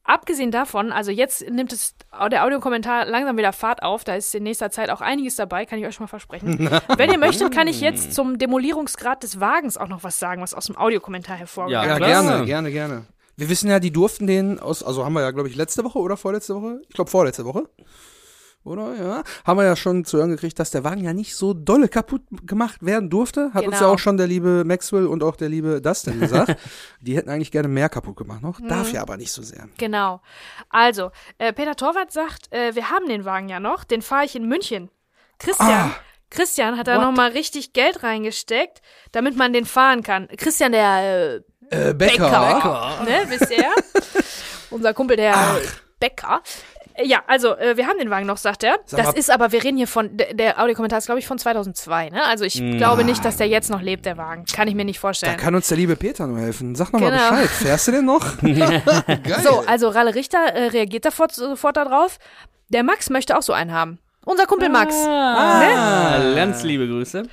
[0.05, 1.94] Abgesehen davon, also jetzt nimmt es
[2.31, 4.02] der Audiokommentar langsam wieder Fahrt auf.
[4.02, 6.68] Da ist in nächster Zeit auch einiges dabei, kann ich euch schon mal versprechen.
[6.96, 10.55] Wenn ihr möchtet, kann ich jetzt zum Demolierungsgrad des Wagens auch noch was sagen, was
[10.55, 13.07] aus dem Audiokommentar hervorgegangen Ja, Ja, gerne, gerne, gerne.
[13.42, 15.98] Wir wissen ja, die durften den aus, also haben wir ja, glaube ich, letzte Woche
[15.98, 16.81] oder vorletzte Woche?
[16.88, 17.64] Ich glaube, vorletzte Woche.
[18.62, 18.94] Oder?
[18.94, 19.24] Ja.
[19.44, 22.22] Haben wir ja schon zu hören gekriegt, dass der Wagen ja nicht so dolle kaputt
[22.46, 23.50] gemacht werden durfte.
[23.52, 23.94] Hat uns ja Genau.
[23.94, 26.57] auch schon der liebe Maxwell und auch der liebe Dustin gesagt.
[27.00, 28.61] die hätten eigentlich gerne mehr kaputt gemacht noch.
[28.61, 29.68] Darf ja aber nicht so sehr.
[29.76, 30.20] Genau.
[30.68, 34.37] Also, äh, Peter Torwart sagt, äh, wir haben den Wagen ja noch, den fahre ich
[34.37, 34.88] in München.
[35.40, 35.90] Christian.
[35.90, 35.96] Ah.
[36.31, 37.02] Christian hat da What?
[37.02, 40.28] noch mal richtig Geld reingesteckt, damit man den fahren kann.
[40.28, 42.29] Christian, der äh, Äh, Becker.
[42.29, 43.71] Bäcker, ne, wisst ihr?
[44.71, 45.35] Unser Kumpel, der
[46.01, 46.41] Bäcker.
[46.95, 48.77] Äh, Ja, also äh, wir haben den Wagen noch, sagt er.
[48.85, 51.27] Sag Das mal- ist aber, wir reden hier von, der, der Audiokommentar ist, glaube ich,
[51.27, 52.23] von 2002, ne?
[52.25, 54.45] Also ich glaube nicht, dass der jetzt noch lebt, der Wagen.
[54.45, 55.37] Kann ich mir nicht Da vorstellen.
[55.39, 56.75] kann uns der liebe Peter nur helfen.
[56.75, 57.31] Sag noch mal Genau.
[57.31, 57.49] Bescheid.
[57.49, 58.39] Fährst du denn noch?
[58.43, 58.83] Geil.
[59.43, 62.19] So, also Ralle Richter äh, reagiert sofort, sofort darauf.
[62.69, 63.99] Der Max möchte auch so einen haben.
[64.33, 64.95] Unser Kumpel Max.
[65.07, 67.25] Ah, ganz liebe Grüße.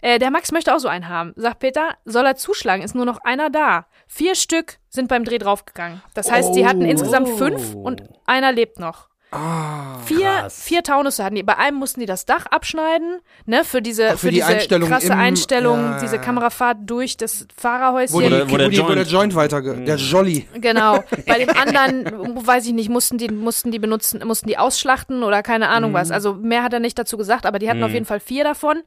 [0.00, 1.34] Äh, der Max möchte auch so einen haben.
[1.36, 3.84] Sagt Peter, soll er zuschlagen, ist nur noch einer da.
[4.06, 6.00] Vier Stück sind beim Dreh draufgegangen.
[6.14, 9.10] Das heißt, die hatten insgesamt fünf und einer lebt noch.
[9.32, 10.62] Ah, Vier, krass.
[10.62, 11.42] vier Taunusse hatten die.
[11.42, 14.46] Bei einem mussten die das Dach abschneiden, ne, für diese, Ach, für für die diese
[14.46, 16.18] Einstellung krasse im- Einstellung, ja, diese.
[16.20, 18.14] Kamerafahrt durch das Fahrerhäuschen.
[18.14, 20.46] wo, die, wo wo, der die, wo der Joint- Joint weiter, der Jolly.
[20.54, 21.02] Genau.
[21.26, 25.42] Bei dem anderen, weiß ich nicht, mussten die, mussten die benutzen, mussten die ausschlachten oder
[25.42, 26.10] keine Ahnung was.
[26.12, 28.82] Also mehr hat er nicht dazu gesagt, aber die hatten auf jeden Fall vier davon.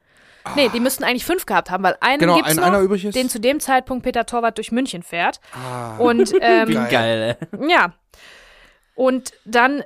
[0.55, 3.03] Nee, die müssten eigentlich fünf gehabt haben, weil einen Genau, gibt's ein- noch, einer übrig
[3.03, 3.13] ist.
[3.13, 5.41] den zu dem Zeitpunkt Peter Torwart durch München fährt.
[5.53, 5.97] Ah.
[5.97, 6.87] Und ähm, Wie Geil.
[6.89, 7.69] geil, ey.
[7.69, 7.93] ja.
[8.95, 9.83] Und dann,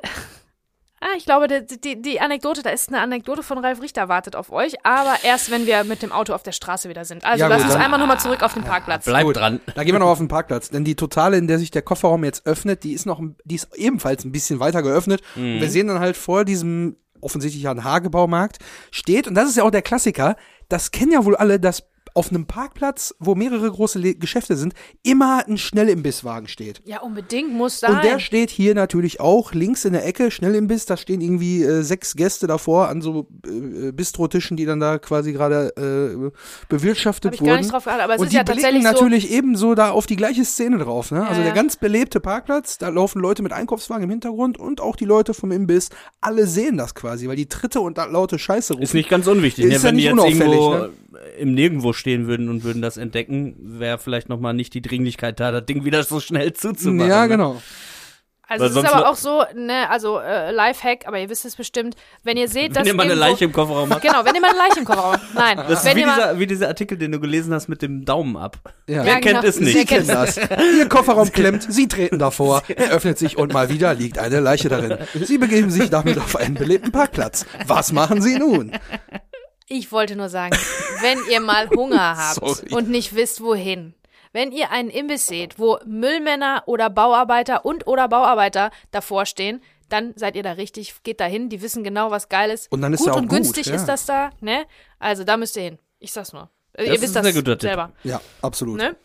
[1.04, 4.36] ah, ich glaube, die, die, die Anekdote, da ist eine Anekdote von Ralf Richter wartet
[4.36, 7.26] auf euch, aber erst wenn wir mit dem Auto auf der Straße wieder sind.
[7.26, 9.06] Also Ja, lass uns einmal nochmal zurück auf den Parkplatz.
[9.06, 9.38] Bleib Gut.
[9.38, 9.60] dran.
[9.76, 12.24] Da gehen wir noch auf den Parkplatz, denn die Totale, in der sich der Kofferraum
[12.24, 15.22] jetzt öffnet, die ist noch, die ist ebenfalls ein bisschen weiter geöffnet.
[15.36, 18.58] Und wir sehen dann halt vor diesem offensichtlich ja ein Hagebaumarkt
[18.92, 20.36] steht und das ist ja auch der Klassiker.
[20.70, 24.74] Das kennen ja wohl alle, dass auf einem Parkplatz, wo mehrere große Le Geschäfte sind,
[25.02, 26.82] immer ein Schnellimbisswagen steht.
[26.86, 27.96] Ja, unbedingt muss sein.
[27.96, 31.82] Und der steht hier natürlich auch links in der Ecke, Schnellimbiss, da stehen irgendwie äh,
[31.82, 36.32] sechs Gäste davor an so äh, Bistrotischen, die dann da quasi gerade äh,
[36.70, 37.50] bewirtschaftet Hab ich wurden.
[37.50, 38.92] gar nicht drauf geachtet, aber es und ist die ja blicken tatsächlich so.
[38.92, 41.12] natürlich ebenso da auf die gleiche Szene drauf.
[41.12, 41.22] Ne?
[41.22, 41.54] also Ja, der ja.
[41.54, 45.52] ganz belebte Parkplatz, da laufen Leute mit Einkaufswagen im Hintergrund und auch die Leute vom
[45.52, 45.90] Imbiss.
[46.22, 48.84] Alle sehen das quasi, weil die Tritte und da laute Scheiße rufen.
[48.84, 49.66] Ist nicht ganz unwichtig.
[49.66, 49.76] Ist ne?
[49.78, 50.94] ja Wenn die nicht jetzt irgendwo unauffällig,
[51.38, 55.52] im Nirgendwo stehen würden und würden das entdecken, wäre vielleicht nochmal nicht die Dringlichkeit da,
[55.54, 57.10] das Ding wieder so schnell zuzumachen.
[57.10, 57.30] ja, ne?
[57.30, 57.62] genau.
[58.46, 61.56] Also Weil es ist aber auch so, ne, also äh, Lifehack, aber ihr wisst es
[61.56, 64.02] bestimmt, wenn ihr seht, dass Wenn ihr mal eine Leiche im Kofferraum habt.
[64.02, 65.34] Genau, wenn ihr mal eine Leiche im Kofferraum habt.
[65.34, 68.04] Nein, Das ist wenn wie dieser, wie dieser Artikel, den du gelesen hast mit dem
[68.04, 68.58] Daumen ab.
[68.86, 69.06] Ja.
[69.06, 69.48] Wer Ja, kennt genau.
[69.48, 69.78] es nicht?
[69.78, 70.38] Sie kennen das.
[70.78, 74.68] Ihr Kofferraum klemmt, Sie treten davor, er öffnet sich und mal wieder liegt eine Leiche
[74.68, 74.98] darin.
[75.14, 77.46] Sie begeben sich damit auf einen belebten Parkplatz.
[77.66, 78.74] Was machen Sie nun?
[79.76, 80.56] Ich wollte nur sagen,
[81.02, 82.76] wenn ihr mal Hunger habt Sorry.
[82.76, 83.96] und nicht wisst, wohin,
[84.32, 90.14] wenn ihr einen Imbiss seht, wo Müllmänner oder Bauarbeiter und oder Bauarbeiter davor stehen, dann
[90.16, 92.72] seid ihr da richtig, geht da hin, die wissen genau, was geil ist.
[92.72, 93.74] Und dann ist gut ja auch und gut, günstig ja.
[93.74, 94.66] ist das da, ne?
[95.00, 95.80] Also da müsst ihr hin.
[95.98, 96.52] Ich sag's nur.
[96.74, 97.70] Das ihr wisst das sehr guter Tipp.
[97.70, 98.78] selber, Ja, absolut.
[98.78, 98.96] ne?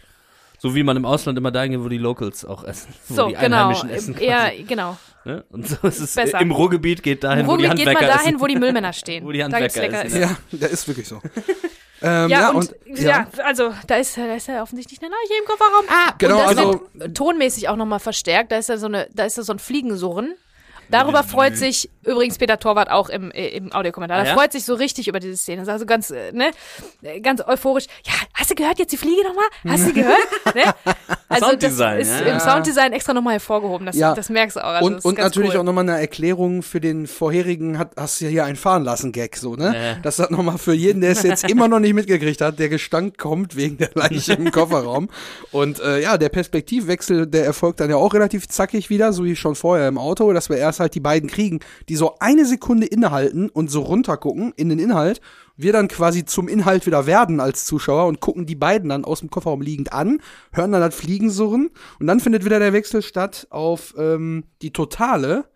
[0.59, 2.93] So wie man im Ausland immer dahin geht, wo die Locals auch essen.
[3.09, 3.57] Wo So, die genau.
[3.57, 4.19] Einheimischen essen.
[4.19, 4.63] Eher, quasi.
[4.65, 4.99] genau.
[5.29, 5.45] Ne?
[5.51, 6.41] Und so ist es Besser.
[6.41, 8.41] im Ruhrgebiet geht dahin, Im wo die Ruhrgebiet geht man Handwerker dahin, essen.
[8.41, 9.25] wo die Müllmänner stehen.
[9.27, 10.37] Wo die da Handwerker lecker essen, Essen.
[10.53, 11.17] Ja, der ist wirklich so.
[12.03, 15.39] ähm, Ja, ja, und, und, ja, also da ist, da ist ja offensichtlich eine Leiche
[15.39, 15.85] im Kofferraum.
[15.91, 18.53] Ah, genau, und das also- wird tonmäßig auch nochmal verstärkt.
[18.53, 20.35] Da ist ja so eine, da ist ja so ein Fliegensurren.
[20.91, 24.19] Darüber freut sich übrigens Peter Torwart auch im, äh, im Audiokommentar.
[24.19, 24.35] Ah, Er ja?
[24.35, 25.63] freut sich so richtig über diese Szene.
[25.63, 26.51] Ist also ganz, äh, ne,
[27.03, 27.87] äh, ganz euphorisch.
[28.07, 29.45] Ja, hast du gehört jetzt die Fliege nochmal?
[29.67, 30.17] Hast du gehört?
[30.55, 30.63] ne?
[31.29, 32.27] Also Sounddesign, das ist ja.
[32.33, 33.87] im Sounddesign extra nochmal hervorgehoben.
[33.87, 34.15] Das, Ja.
[34.15, 34.69] das merkst du auch.
[34.69, 35.61] Also und, und natürlich cool.
[35.61, 39.13] auch nochmal eine Erklärung für den vorherigen, hat, hast du ja hier einen fahren lassen
[39.13, 39.75] Gag, so, ne?
[39.75, 39.95] Ja.
[40.03, 43.19] Das hat nochmal für jeden, der es jetzt immer noch nicht mitgekriegt hat, der Gestank
[43.19, 45.11] kommt wegen der Leiche im Kofferraum.
[45.53, 49.37] Und äh, ja, der Perspektivwechsel, der erfolgt dann ja auch relativ zackig wieder, so wie
[49.37, 52.87] schon vorher im Auto, dass wir erst halt die beiden kriegen, die so eine Sekunde
[52.87, 55.21] innehalten und so runtergucken in den Inhalt.
[55.57, 59.21] Wir dann quasi zum Inhalt wieder werden als Zuschauer und gucken die beiden dann aus
[59.21, 60.21] dem Kofferraum liegend an,
[60.53, 65.47] hören dann das Fliegensurren und dann findet wieder der Wechsel statt auf ähm, die Totale,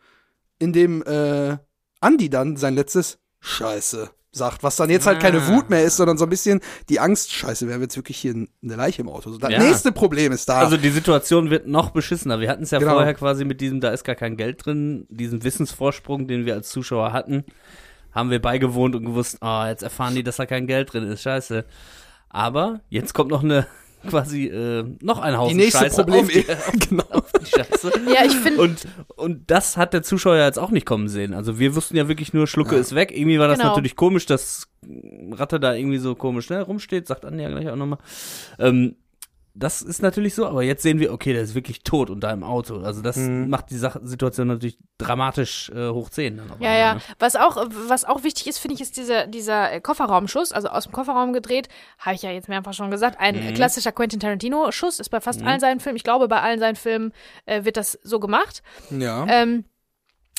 [0.59, 1.57] in dem äh,
[2.01, 5.49] Andi dann sein letztes Scheiße sagt, was dann jetzt halt keine Ah.
[5.49, 8.33] Wut mehr ist, sondern so ein bisschen die Angst, Scheiße, wir haben jetzt wirklich hier
[8.33, 9.30] eine Leiche im Auto.
[9.30, 9.59] So, das Ja.
[9.59, 10.59] nächste Problem ist da.
[10.59, 12.41] Also die Situation wird noch beschissener.
[12.41, 12.93] Wir hatten es ja Genau.
[12.95, 16.70] vorher quasi mit diesem, da ist gar kein Geld drin, diesen Wissensvorsprung, den wir als
[16.70, 17.45] Zuschauer hatten,
[18.12, 21.22] haben wir beigewohnt und gewusst, ah, jetzt erfahren die, dass da kein Geld drin ist,
[21.22, 21.64] scheiße.
[22.30, 23.66] Aber jetzt kommt noch eine,
[24.09, 26.45] quasi, äh, noch ein Haufen die nächste Scheiße Problem auf die,
[26.89, 27.05] genau.
[27.11, 27.93] auf die Scheiße.
[28.13, 28.87] Ja, ich finde, Und,
[29.17, 31.35] und das hat der Zuschauer jetzt auch nicht kommen sehen.
[31.35, 32.81] Also wir wussten ja wirklich nur, Schlucke Ja.
[32.81, 33.13] ist weg.
[33.17, 33.71] Irgendwie war das Genau.
[33.71, 34.69] natürlich komisch, dass
[35.33, 37.99] Ratte da irgendwie so komisch schnell rumsteht, sagt Anja gleich auch nochmal.
[38.59, 38.97] Ähm,
[39.55, 42.31] das ist natürlich so, aber jetzt sehen wir, okay, der ist wirklich tot und da
[42.31, 42.79] im Auto.
[42.81, 43.51] Also das Mhm.
[43.51, 46.37] macht die Sache, Situation natürlich dramatisch äh, hoch 10.
[46.39, 46.95] Dann auf Ja, einmal, ja.
[46.95, 47.01] ne?
[47.19, 50.85] Was auch, was auch wichtig ist, finde ich, ist dieser, dieser äh, Kofferraumschuss, also aus
[50.85, 53.21] dem Kofferraum gedreht, habe ich ja jetzt mehrfach schon gesagt.
[53.21, 53.55] Ein Mhm.
[53.55, 57.13] klassischer Quentin Tarantino-Schuss ist bei fast allen seinen Filmen, ich glaube, bei allen seinen Filmen
[57.47, 58.63] äh, wird das so gemacht.
[58.91, 59.27] Ja.
[59.29, 59.65] Ähm,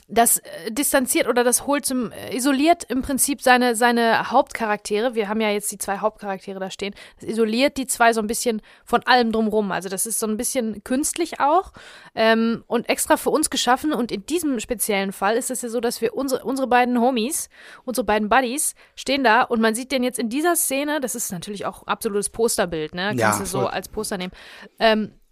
[0.08, 5.16] das äh, distanziert oder das holt zum, äh, isoliert im Prinzip seine, seine Hauptcharaktere.
[5.16, 6.94] Wir haben ja jetzt die zwei Hauptcharaktere da stehen.
[7.20, 9.72] Das isoliert die zwei so ein bisschen von allem drumrum.
[9.72, 11.72] Also das ist so ein bisschen künstlich auch
[12.16, 13.94] ähm, und extra für uns geschaffen.
[13.94, 17.50] Und in diesem speziellen Fall ist es ja so, dass wir unsere, unsere beiden Homies,
[17.86, 21.32] unsere beiden Buddies stehen da und man sieht den jetzt in dieser Szene, das ist
[21.32, 23.08] natürlich auch absolutes Posterbild, ne?
[23.08, 23.68] Kannst Ja, du so voll.
[23.70, 24.34] als Poster nehmen.
[24.80, 25.23] Ähm, äh,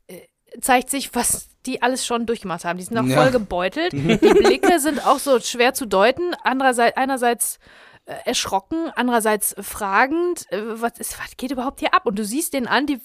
[0.59, 2.77] zeigt sich, was die alles schon durchgemacht haben.
[2.77, 3.21] Die sind auch Ja.
[3.21, 3.93] voll gebeutelt.
[3.93, 6.33] Die Blicke sind auch so schwer zu deuten.
[6.43, 7.59] Andererseits, einerseits
[8.05, 10.51] äh, erschrocken, andererseits fragend.
[10.51, 12.05] Äh, was, ist, was geht überhaupt hier ab?
[12.05, 12.99] Und du siehst den an, die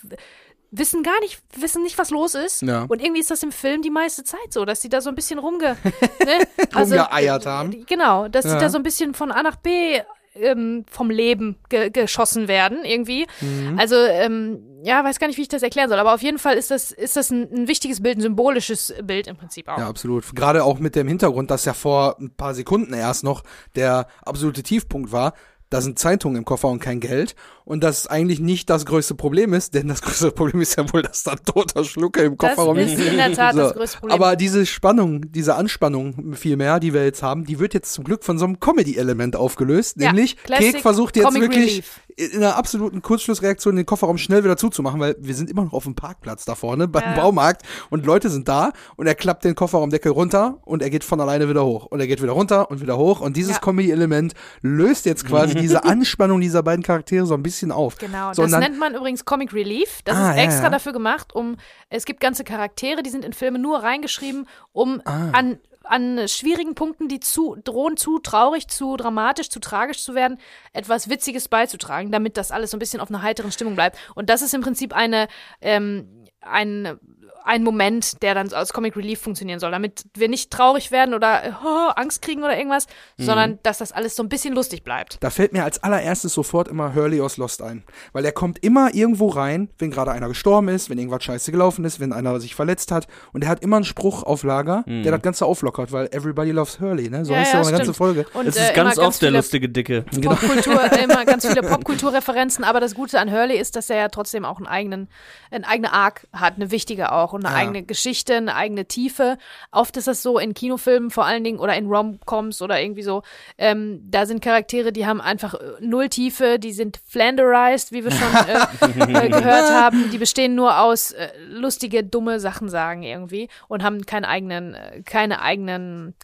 [0.70, 2.62] wissen gar nicht, wissen nicht, was los ist.
[2.62, 2.86] Ja.
[2.88, 5.14] Und irgendwie ist das im Film die meiste Zeit so, dass die da so ein
[5.14, 5.76] bisschen rumge,
[6.24, 6.46] ne?
[6.74, 7.86] Rumgeeiert äh, haben.
[7.86, 8.54] Genau, dass Ja.
[8.54, 10.00] die da so ein bisschen von A nach B
[10.40, 13.26] ähm, vom Leben ge geschossen werden irgendwie.
[13.40, 13.78] Mhm.
[13.78, 16.56] Also ähm, ja, weiß gar nicht, wie ich das erklären soll, aber auf jeden Fall
[16.56, 19.78] ist das ist das ein, ein wichtiges Bild, ein symbolisches Bild im Prinzip auch.
[19.78, 20.34] Ja, absolut.
[20.34, 23.42] Gerade auch mit dem Hintergrund, dass ja vor ein paar Sekunden erst noch
[23.74, 25.34] der absolute Tiefpunkt war.
[25.70, 27.34] Da sind Zeitungen im Koffer und kein Geld.
[27.68, 31.02] Und das eigentlich nicht das größte Problem ist, denn das größte Problem ist ja wohl,
[31.02, 34.14] dass da ein toter Schlucke im Das Kofferraum ist in der Tat das größte Problem.
[34.14, 38.22] Aber diese Spannung, diese Anspannung vielmehr, die wir jetzt haben, die wird jetzt zum Glück
[38.22, 39.96] von so einem Comedy-Element aufgelöst.
[40.00, 42.00] Ja, nämlich, Classic Kek versucht jetzt Comic wirklich Relief.
[42.32, 45.82] in einer absoluten Kurzschlussreaktion den Kofferraum schnell wieder zuzumachen, weil wir sind immer noch auf
[45.84, 47.14] dem Parkplatz da vorne beim Ja.
[47.20, 51.20] Baumarkt und Leute sind da und er klappt den Kofferraumdeckel runter und er geht von
[51.20, 53.58] alleine wieder hoch und er geht wieder runter und wieder hoch und dieses Ja.
[53.60, 57.98] Comedy-Element löst jetzt quasi diese Anspannung dieser beiden Charaktere so ein bisschen auf.
[57.98, 60.02] Genau, So, und das nennt man übrigens Comic Relief.
[60.04, 60.70] Das Ah, ist ja, extra ja.
[60.70, 61.56] dafür gemacht, um
[61.90, 65.30] es gibt ganze Charaktere, die sind in Filme nur reingeschrieben, um Ah.
[65.32, 70.40] an an schwierigen Punkten, die zu drohen, zu traurig, zu dramatisch, zu tragisch zu werden,
[70.72, 73.96] etwas Witziges beizutragen, damit das alles so ein bisschen auf einer heiteren Stimmung bleibt.
[74.16, 75.28] Und das ist im Prinzip eine
[75.60, 76.98] ähm, ein
[77.46, 81.44] ein Moment, der dann als Comic Relief funktionieren soll, damit wir nicht traurig werden oder
[81.44, 82.86] äh, oh, Angst kriegen oder irgendwas,
[83.18, 83.24] Mhm.
[83.24, 85.18] sondern dass das alles so ein bisschen lustig bleibt.
[85.20, 87.84] Da fällt mir als allererstes sofort immer Hurley aus Lost ein.
[88.12, 91.84] Weil er kommt immer irgendwo rein, wenn gerade einer gestorben ist, wenn irgendwas scheiße gelaufen
[91.84, 93.06] ist, wenn einer sich verletzt hat.
[93.32, 96.80] Und er hat immer einen Spruch auf Lager, der das Ganze auflockert, weil everybody loves
[96.80, 97.24] Hurley, ne?
[97.24, 97.94] So Ja, heißt ja, ja auch eine ganze.
[97.94, 98.26] Folge.
[98.34, 100.04] Und, Es äh, ist immer ganz oft der lustige Dicke.
[100.10, 100.30] Genau.
[100.34, 104.08] Popkultur, äh, immer ganz viele Popkulturreferenzen, aber das Gute an Hurley ist, dass er ja
[104.08, 105.08] trotzdem auch einen eigenen,
[105.52, 107.60] eine eigene Arc hat, eine wichtige auch und eine Ja.
[107.62, 109.38] eigene Geschichte, eine eigene Tiefe.
[109.72, 113.22] Oft ist das so in Kinofilmen vor allen Dingen oder in Rom-Coms oder irgendwie so.
[113.58, 118.10] Ähm, da sind Charaktere, die haben einfach äh, null Tiefe, die sind flanderized, wie wir
[118.10, 120.10] schon äh, äh, gehört haben.
[120.10, 125.02] Die bestehen nur aus äh, lustige, dumme Sachen sagen irgendwie und haben keinen eigenen, äh,
[125.02, 126.14] keine eigenen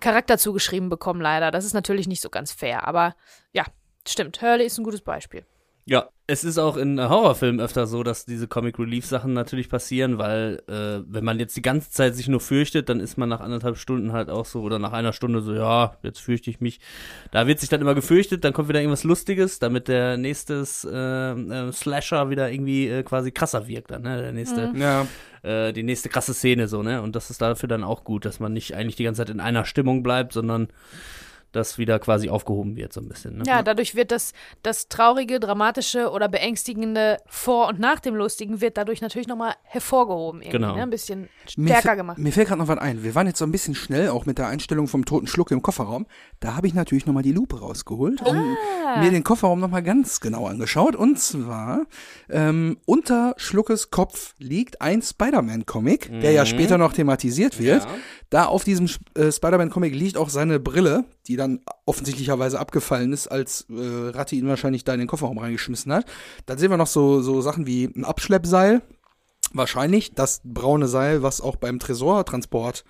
[0.00, 1.52] Charakter zugeschrieben bekommen, leider.
[1.52, 3.14] Das ist natürlich nicht so ganz fair, aber
[3.52, 3.64] ja,
[4.04, 4.42] stimmt.
[4.42, 5.44] Hurley ist ein gutes Beispiel.
[5.84, 10.16] Ja, es ist auch in Horrorfilmen öfter so, dass diese Comic Relief Sachen natürlich passieren,
[10.18, 13.40] weil äh, wenn man jetzt die ganze Zeit sich nur fürchtet, dann ist man nach
[13.40, 16.78] anderthalb Stunden halt auch so oder nach einer Stunde so, ja, jetzt fürchte ich mich.
[17.32, 21.68] Da wird sich dann immer gefürchtet, dann kommt wieder irgendwas Lustiges, damit der nächste äh,
[21.68, 24.20] äh, Slasher wieder irgendwie äh, quasi krasser wirkt, dann, ne?
[24.22, 25.06] Der nächste, Ja.
[25.42, 27.02] äh, die nächste krasse Szene so, ne?
[27.02, 29.40] Und das ist dafür dann auch gut, dass man nicht eigentlich die ganze Zeit in
[29.40, 30.68] einer Stimmung bleibt, sondern
[31.52, 33.38] das wieder quasi aufgehoben wird, so ein bisschen.
[33.38, 33.44] Ne?
[33.46, 34.32] Ja, dadurch wird das,
[34.62, 40.42] das Traurige, Dramatische oder Beängstigende vor und nach dem Lustigen wird dadurch natürlich nochmal hervorgehoben.
[40.42, 40.76] Irgendwie, Genau.
[40.76, 40.82] Ne?
[40.82, 42.18] Ein bisschen Mir stärker fä- gemacht.
[42.18, 43.02] Mir fällt gerade noch was ein.
[43.02, 45.62] Wir waren jetzt so ein bisschen schnell, auch mit der Einstellung vom toten Schluck im
[45.62, 46.06] Kofferraum.
[46.40, 49.00] Da habe ich natürlich nochmal die Lupe rausgeholt und Ah.
[49.00, 50.94] mir den Kofferraum nochmal ganz genau angeschaut.
[50.96, 51.86] Und zwar,
[52.28, 57.84] ähm, unter Schluckes Kopf liegt ein Spider-Man-Comic, der ja später noch thematisiert wird.
[57.84, 57.90] Ja.
[58.30, 63.66] Da auf diesem äh, Spider-Man-Comic liegt auch seine Brille, die dann offensichtlicherweise abgefallen ist, als
[63.70, 66.06] äh, Ratti ihn wahrscheinlich da in den Kofferraum reingeschmissen hat.
[66.46, 68.82] Dann sehen wir noch so, so Sachen wie ein Abschleppseil,
[69.52, 72.84] wahrscheinlich das braune Seil, was auch beim Tresortransport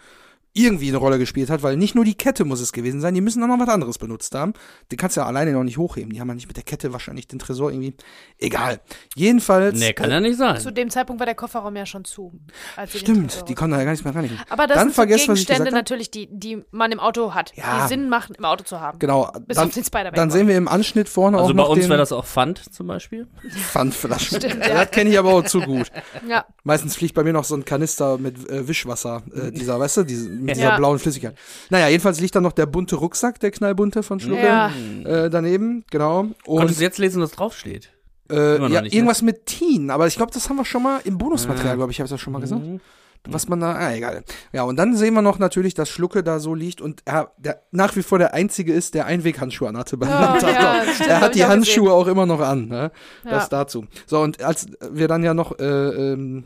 [0.52, 3.20] irgendwie eine Rolle gespielt hat, weil nicht nur die Kette muss es gewesen sein, die
[3.20, 4.52] müssen auch noch was anderes benutzt haben.
[4.90, 6.12] Die kannst du ja alleine noch nicht hochheben.
[6.12, 7.94] Die haben ja nicht mit der Kette wahrscheinlich den Tresor irgendwie.
[8.38, 8.80] Egal.
[9.14, 9.78] Jedenfalls.
[9.78, 10.58] Nee, kann ja nicht sein.
[10.60, 12.32] Zu dem Zeitpunkt war der Kofferraum ja schon zu.
[12.76, 14.38] den Stimmt, die konnten da ja gar nicht mehr reinigen.
[14.48, 17.32] Aber das Dann sind so vergesst, was ich Gegenstände natürlich, die, die man im Auto
[17.34, 17.82] hat, Ja.
[17.82, 18.98] die Sinn machen, im Auto zu haben.
[18.98, 19.30] Genau.
[19.46, 20.14] Bis dann, auf den Spider-Man.
[20.14, 22.26] dann sehen wir im Anschnitt vorne Also auch bei noch uns den wäre das auch
[22.26, 23.28] Pfand zum Beispiel.
[23.50, 24.38] Pfandflaschen.
[24.40, 24.74] Stimmt, ja.
[24.84, 25.90] Das kenne ich aber auch zu gut.
[26.28, 29.98] Ja, Meistens fliegt bei mir noch so ein Kanister mit äh, Wischwasser, äh, dieser, weißt
[29.98, 30.76] du, diese, mit dieser Ja.
[30.76, 31.34] blauen Flüssigkeit.
[31.70, 34.72] Naja, jedenfalls liegt da noch der bunte Rucksack, der knallbunte von Schlucke, Ja.
[35.04, 36.20] äh, daneben, genau.
[36.44, 37.90] Und Konntest du jetzt lesen, was draufsteht?
[38.30, 38.88] äh, ja, nicht, ne?
[38.92, 41.76] irgendwas mit Teen, aber ich glaube, das haben wir schon mal im Bonusmaterial, Ah.
[41.76, 42.64] glaube ich, habe ich das schon mal gesagt.
[42.64, 42.80] Mhm.
[43.28, 44.24] Was man da, ah, egal.
[44.52, 47.60] Ja, und dann sehen wir noch natürlich, dass Schlucke da so liegt und er der,
[47.70, 50.54] nach wie vor der Einzige ist, der Einweghandschuhe anhatte bei Ja, dem Tag.
[50.54, 52.92] ja, stimmt, er hat die auch Handschuhe auch immer noch an, ne?
[53.24, 53.30] ja.
[53.30, 53.84] Das dazu.
[54.06, 56.44] So, und als wir dann ja noch äh, ähm,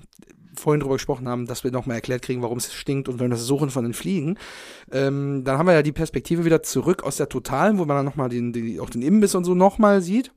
[0.65, 3.31] vorhin drüber gesprochen haben, dass wir noch mal erklärt kriegen, warum es stinkt und wenn
[3.31, 4.37] das Suchen von den Fliegen,
[4.91, 8.07] ähm, dann haben wir ja die Perspektive wieder zurück aus der Totalen, wo man dann
[8.07, 10.33] noch mal den, den, auch den Imbiss und so noch mal sieht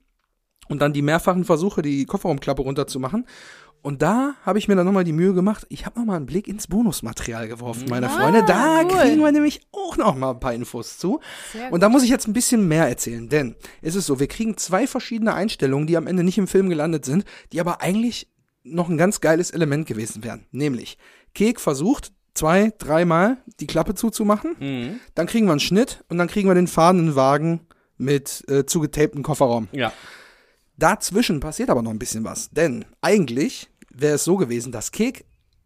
[0.67, 3.25] und dann die mehrfachen Versuche, die Kofferraumklappe runterzumachen.
[3.83, 6.47] Und da habe ich mir dann nochmal die Mühe gemacht, ich habe nochmal einen Blick
[6.47, 8.43] ins Bonusmaterial geworfen, meine Ah, Freunde.
[8.43, 8.89] Da cool.
[8.89, 11.19] kriegen wir nämlich auch noch mal ein paar Infos zu.
[11.53, 14.27] Sehr Und da muss ich jetzt ein bisschen mehr erzählen, denn es ist so, wir
[14.27, 17.23] kriegen zwei verschiedene Einstellungen, die am Ende nicht im Film gelandet sind,
[17.53, 18.27] die aber eigentlich
[18.69, 20.45] noch ein ganz geiles Element gewesen wären.
[20.51, 20.97] Nämlich,
[21.33, 24.99] Kek versucht zwei, dreimal die Klappe zuzumachen, Mhm.
[25.15, 27.61] dann kriegen wir einen Schnitt und dann kriegen wir den fahrenden Wagen
[27.97, 29.67] mit äh, zugetapten Kofferraum.
[29.71, 29.91] Ja.
[30.77, 35.25] Dazwischen passiert aber noch ein bisschen was, denn eigentlich wäre es so gewesen, dass Kek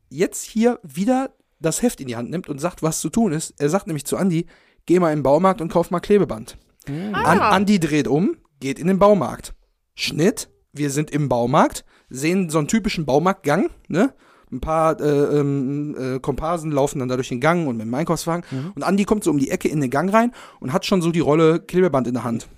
[0.10, 3.54] jetzt hier wieder das Heft in die Hand nimmt und sagt, was zu tun ist.
[3.60, 4.46] Er sagt nämlich zu Andi,
[4.86, 6.58] geh mal in den Baumarkt und kauf mal Klebeband.
[6.88, 7.50] An, Ah.
[7.52, 9.54] Andi dreht um, geht in den Baumarkt.
[9.94, 14.14] Schnitt, wir sind im Baumarkt, sehen so einen typischen Baumarktgang, ne?
[14.52, 17.94] Ein paar äh, ähm, äh, Komparsen laufen dann da durch den Gang und mit dem
[17.94, 18.44] Einkaufswagen.
[18.76, 21.12] Und Andi kommt so um die Ecke in den Gang rein und hat schon so
[21.12, 22.50] die Rolle Klebeband in der Hand.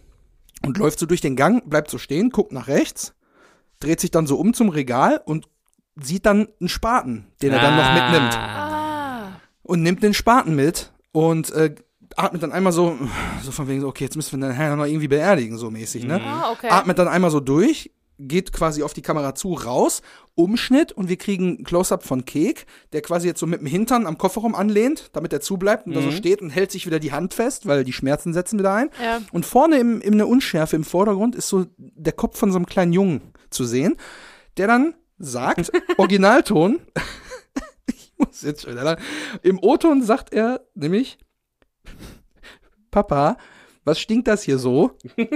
[0.66, 3.14] Und läuft so durch den Gang, bleibt so stehen, guckt nach rechts,
[3.80, 5.48] dreht sich dann so um zum Regal und
[6.02, 9.40] sieht dann einen Spaten, den er dann noch mitnimmt Ah.
[9.62, 11.76] und nimmt den Spaten mit und äh,
[12.16, 12.98] atmet dann einmal so,
[13.44, 16.06] so von wegen so, okay, jetzt müssen wir den Herrn noch irgendwie beerdigen, so mäßig,
[16.06, 16.20] ne?
[16.26, 16.70] Ah, okay.
[16.72, 20.02] Atmet dann einmal so durch, geht quasi auf die Kamera zu, raus,
[20.36, 24.08] Umschnitt und wir kriegen ein Close-Up von Kek, der quasi jetzt so mit dem Hintern
[24.08, 27.12] am Kofferraum anlehnt, damit er zubleibt und da so steht und hält sich wieder die
[27.12, 28.90] Hand fest, weil die Schmerzen setzen wieder ein.
[29.04, 29.22] Ja.
[29.32, 32.66] Und vorne im, in der Unschärfe im Vordergrund ist so der Kopf von so einem
[32.66, 33.98] kleinen Jungen zu sehen,
[34.58, 36.82] der dann sagt, Originalton,
[37.88, 38.98] ich muss jetzt schon wieder,
[39.42, 41.18] im O-Ton sagt er nämlich,
[42.92, 43.38] Papa,
[43.84, 44.98] was stinkt das hier so?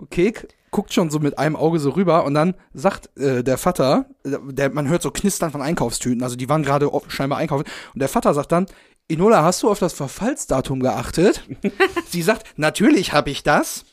[0.00, 0.32] Okay,
[0.70, 4.36] guckt schon so mit einem Auge so rüber und dann sagt äh, der Vater, äh,
[4.50, 7.64] der, man hört so Knistern von Einkaufstüten, also die waren gerade scheinbar einkaufen
[7.94, 8.66] und der Vater sagt dann,
[9.08, 11.42] Inola, hast du auf das Verfallsdatum geachtet?
[12.10, 13.84] Sie sagt, natürlich habe ich das.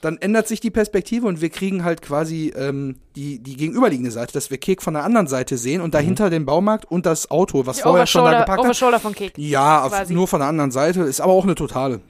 [0.00, 4.32] Dann ändert sich die Perspektive und wir kriegen halt quasi ähm, die, die gegenüberliegende Seite,
[4.32, 7.66] dass wir Kek von der anderen Seite sehen und dahinter den Baumarkt und das Auto,
[7.66, 8.60] was Die vorher schon da geparkt hat.
[8.60, 9.36] Overshoulder von Kek.
[9.36, 12.00] Ja, auf, nur von der anderen Seite, ist aber auch eine totale.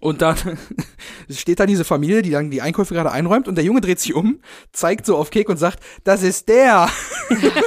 [0.00, 0.36] Und dann
[1.30, 4.14] steht da diese Familie, die dann die Einkäufe gerade einräumt und der Junge dreht sich
[4.14, 4.40] um,
[4.72, 6.88] zeigt so auf Kek und sagt, das ist der.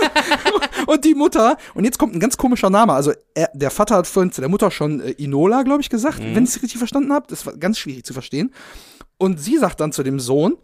[0.88, 4.08] und die Mutter, und jetzt kommt ein ganz komischer Name, also er, der Vater hat
[4.08, 7.14] vorhin zu der Mutter schon äh, Inola, glaube ich, gesagt, wenn ich es richtig verstanden
[7.14, 7.28] habe.
[7.30, 8.52] Das war ganz schwierig zu verstehen.
[9.18, 10.58] Und sie sagt dann zu dem Sohn,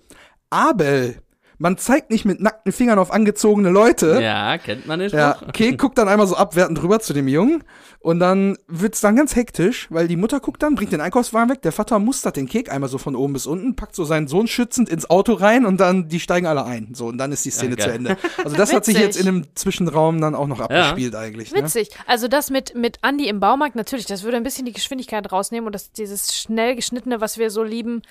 [0.49, 1.21] Abel,
[1.61, 4.19] Man zeigt nicht mit nackten Fingern auf angezogene Leute.
[4.21, 5.51] Ja, kennt man den Ja, Spruch?
[5.51, 7.63] Kek guckt dann einmal so abwertend rüber zu dem Jungen
[7.99, 11.61] und dann wird's dann ganz hektisch, weil die Mutter guckt dann, bringt den Einkaufswagen weg,
[11.61, 14.47] der Vater mustert den Kek einmal so von oben bis unten, packt so seinen Sohn
[14.47, 16.93] schützend ins Auto rein und dann, die steigen alle ein.
[16.93, 17.87] So, und dann ist die Szene geil.
[17.87, 18.17] zu Ende.
[18.43, 21.51] Also das hat sich jetzt in einem Zwischenraum dann auch noch abgespielt eigentlich.
[21.53, 21.63] Ne?
[21.63, 21.89] Witzig.
[22.07, 25.65] Also das mit, mit Andy im Baumarkt, natürlich, das würde ein bisschen die Geschwindigkeit rausnehmen
[25.67, 28.01] und das, dieses schnell geschnittene, was wir so lieben,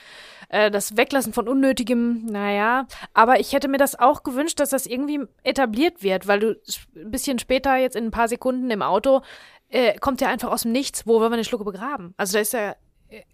[0.49, 2.87] äh, das Weglassen von Unnötigem, naja.
[3.15, 6.61] Aber ich hätte mir das auch gewünscht, dass das irgendwie etabliert wird, weil du
[6.97, 9.23] ein bisschen später, jetzt in ein paar Sekunden im Auto,
[9.71, 12.15] äh, kommt ja einfach aus dem Nichts, wo wollen wir eine Schlucke begraben?
[12.17, 12.75] Also da ist ja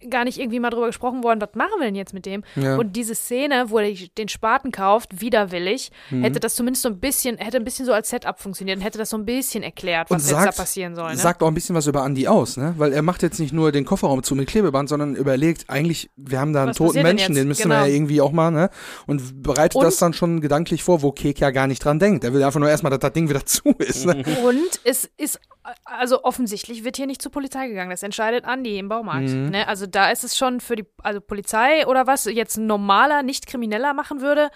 [0.09, 2.43] gar nicht irgendwie mal drüber gesprochen worden, was machen wir denn jetzt mit dem?
[2.55, 2.77] Ja.
[2.77, 6.23] Und diese Szene, wo er den Spaten kauft, widerwillig, Mhm.
[6.23, 8.97] hätte das zumindest so ein bisschen, hätte ein bisschen so als Setup funktioniert und hätte
[8.97, 11.11] das so ein bisschen erklärt, was Und jetzt sagt, da passieren soll.
[11.11, 11.17] Ne?
[11.17, 12.73] sagt auch ein bisschen was über Andy aus, ne?
[12.77, 16.39] Weil er macht jetzt nicht nur den Kofferraum zu mit Klebeband, sondern überlegt, eigentlich, wir
[16.39, 17.75] haben da einen Was toten Menschen, den müssen Genau.
[17.83, 18.69] wir ja irgendwie auch mal, ne?
[19.07, 22.23] Und bereitet Und- das dann schon gedanklich vor, wo Kek ja gar nicht dran denkt.
[22.23, 24.23] Er will einfach nur erstmal, dass das Ding wieder zu ist, ne?
[24.45, 25.39] Und es ist,
[25.85, 27.89] also offensichtlich wird hier nicht zur Polizei gegangen.
[27.89, 29.29] Das entscheidet Andi im Baumarkt.
[29.29, 29.49] Mhm.
[29.49, 29.67] Ne?
[29.67, 33.47] Also da ist es schon für die, also Polizei oder was jetzt ein normaler, nicht
[33.47, 34.49] krimineller machen würde,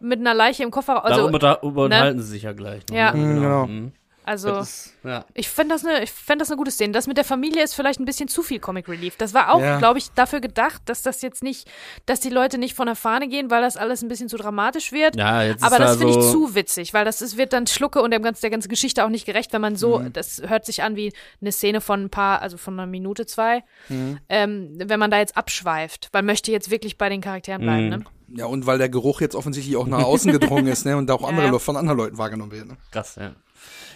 [0.00, 1.04] mit einer Leiche im Kofferraum.
[1.04, 2.82] Also, Darüber darüber unterhalten sie sich ja gleich.
[2.90, 3.12] noch, Ja.
[3.12, 3.18] ne?
[3.18, 3.66] Mhm, genau.
[3.66, 3.92] Mhm.
[4.26, 5.24] Also ist, ja.
[5.34, 6.92] ich fände das eine, ich fänd das eine gute Szene.
[6.92, 9.16] Das mit der Familie ist vielleicht ein bisschen zu viel Comic Relief.
[9.16, 9.78] Das war auch, Ja.
[9.78, 11.68] glaube ich, dafür gedacht, dass das jetzt nicht,
[12.06, 14.92] dass die Leute nicht von der Fahne gehen, weil das alles ein bisschen zu dramatisch
[14.92, 15.16] wird.
[15.16, 17.52] ja, jetzt Aber ist das da finde ich so, zu witzig, weil das ist, wird
[17.52, 20.12] dann Schlucke und der ganzen, der ganzen Geschichte auch nicht gerecht, wenn man so, Mhm.
[20.12, 23.62] das hört sich an wie eine Szene von ein paar, also von einer Minute, zwei,
[23.88, 24.18] Mhm.
[24.28, 26.10] ähm, wenn man da jetzt abschweift.
[26.12, 27.90] Man möchte jetzt wirklich bei den Charakteren bleiben, Mhm.
[27.90, 28.04] ne?
[28.28, 30.96] Ja, und weil der Geruch jetzt offensichtlich auch nach außen gedrungen ist, ne?
[30.96, 31.58] Und auch andere Ja.
[31.60, 32.76] Von anderen Leuten wahrgenommen wird, ne?
[32.90, 33.30] Krass, ja.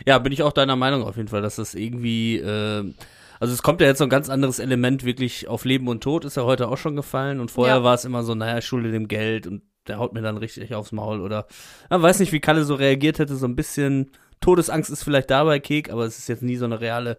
[0.07, 2.93] Ja, bin ich auch deiner Meinung auf jeden Fall, dass das irgendwie, äh,
[3.39, 6.25] also es kommt ja jetzt so ein ganz anderes Element wirklich auf Leben und Tod,
[6.25, 7.85] ist ja heute auch schon gefallen und vorher Ja.
[7.85, 10.75] war es immer so, naja, ich schulde dem Geld und der haut mir dann richtig
[10.75, 11.47] aufs Maul oder,
[11.89, 14.11] man weiß nicht, wie Kalle so reagiert hätte, so ein bisschen
[14.41, 17.18] Todesangst ist vielleicht da bei Kek, aber es ist jetzt nie so eine reale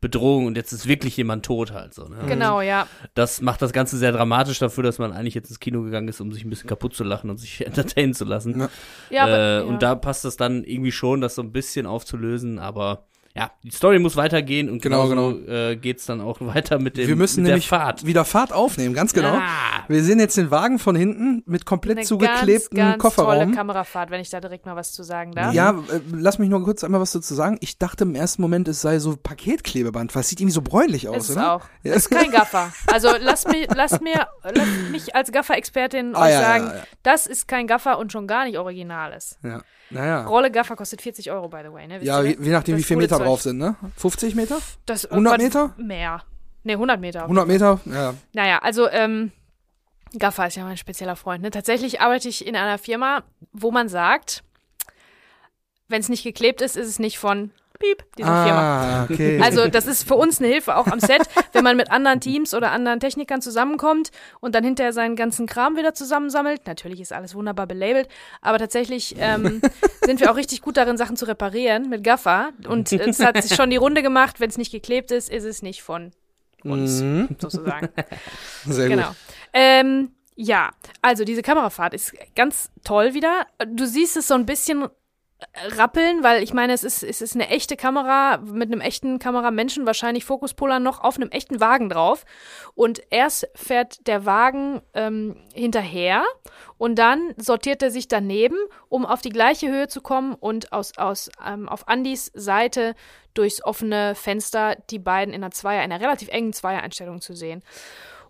[0.00, 2.18] Bedrohung und jetzt ist wirklich jemand tot halt so, ne?
[2.26, 2.86] Genau, ja.
[3.14, 6.20] Das macht das Ganze sehr dramatisch dafür, dass man eigentlich jetzt ins Kino gegangen ist,
[6.20, 8.60] um sich ein bisschen kaputt zu lachen und sich entertainen zu lassen.
[8.60, 8.68] Ja.
[9.10, 9.62] Ja, aber, äh, ja.
[9.62, 13.06] Und da passt es dann irgendwie schon, das so ein bisschen aufzulösen, aber
[13.38, 17.08] ja, die Story muss weitergehen und Genau, genauso Äh, geht's dann auch weiter mit dem
[17.08, 18.04] Wir müssen mit der nämlich Fahrt.
[18.04, 19.34] wieder Fahrt aufnehmen, ganz genau.
[19.34, 19.84] Ah.
[19.88, 23.38] Wir sehen jetzt den Wagen von hinten mit komplett eine zugeklebten ganz, ganz Kofferraum.
[23.44, 25.54] tolle Kamerafahrt, wenn ich da direkt mal was zu sagen darf.
[25.54, 27.56] Ja, äh, lass mich nur kurz einmal was dazu sagen.
[27.60, 31.08] Ich dachte im ersten Moment, es sei so Paketklebeband, weil es sieht irgendwie so bräunlich
[31.08, 31.52] aus, Ist es oder?
[31.54, 31.62] auch.
[31.84, 31.94] Ja.
[31.94, 32.72] Ist kein Gaffer.
[32.92, 36.82] Also lass mich, lass mir, lass mich als Gaffer-Expertin Ah, euch ja, ja, sagen, ja.
[37.02, 39.38] das ist kein Gaffer und schon gar nicht Originales.
[39.42, 39.62] Ja.
[39.90, 40.26] Naja.
[40.26, 41.86] Rolle Gaffer kostet 40 Euro, by the way.
[41.86, 41.94] Ne?
[42.00, 43.26] Wisst Ja, je, je nachdem, Das wie viel coole Meter Zeug.
[43.26, 43.76] drauf sind, ne?
[43.96, 44.58] 50 Meter?
[44.86, 45.74] Das, 100 was- Meter?
[45.78, 46.22] Mehr.
[46.64, 47.22] Ne, 100 Meter.
[47.28, 47.80] 100 Meter?
[47.86, 48.14] Ja.
[48.34, 49.32] Naja, also, ähm,
[50.18, 51.42] Gaffer ist ja mein spezieller Freund.
[51.42, 51.50] Ne?
[51.50, 53.22] Tatsächlich arbeite ich in einer Firma,
[53.52, 54.42] wo man sagt,
[55.88, 59.02] wenn es nicht geklebt ist, ist es nicht von Piep, Firma.
[59.02, 59.40] Ah, okay.
[59.42, 61.22] Also das ist für uns eine Hilfe auch am Set,
[61.52, 64.10] wenn man mit anderen Teams oder anderen Technikern zusammenkommt
[64.40, 66.66] und dann hinterher seinen ganzen Kram wieder zusammensammelt.
[66.66, 68.08] Natürlich ist alles wunderbar belabelt,
[68.42, 69.60] aber tatsächlich ähm,
[70.02, 72.50] sind wir auch richtig gut darin, Sachen zu reparieren mit Gaffer.
[72.66, 75.62] Und es hat sich schon die Runde gemacht, wenn es nicht geklebt ist, ist es
[75.62, 76.10] nicht von
[76.64, 77.36] uns, Mhm.
[77.38, 77.88] sozusagen.
[78.66, 79.06] Sehr Genau.
[79.08, 79.16] gut.
[79.52, 80.70] Ähm, ja,
[81.02, 83.46] also diese Kamerafahrt ist ganz toll wieder.
[83.66, 84.86] Du siehst es so ein bisschen
[85.76, 89.86] rappeln, weil ich meine, es ist, es ist eine echte Kamera mit einem echten Kameramenschen,
[89.86, 92.24] wahrscheinlich Fokuspuller noch auf einem echten Wagen drauf.
[92.74, 96.24] Und erst fährt der Wagen ähm, hinterher
[96.76, 98.56] und dann sortiert er sich daneben,
[98.88, 102.94] um auf die gleiche Höhe zu kommen und aus, aus, ähm, auf Andys Seite
[103.34, 107.62] durchs offene Fenster die beiden in einer Zweier, in einer relativ engen Zweier-Einstellung zu sehen.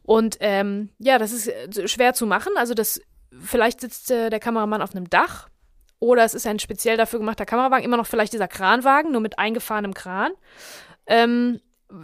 [0.02, 2.52] Und ähm, ja, das ist äh, schwer zu machen.
[2.56, 3.00] Also das,
[3.40, 5.48] vielleicht sitzt äh, der Kameramann auf einem Dach
[6.00, 9.38] oder es ist ein speziell dafür gemachter Kamerawagen, immer noch vielleicht dieser Kranwagen, nur mit
[9.38, 10.32] eingefahrenem Kran.
[11.06, 11.60] Ähm,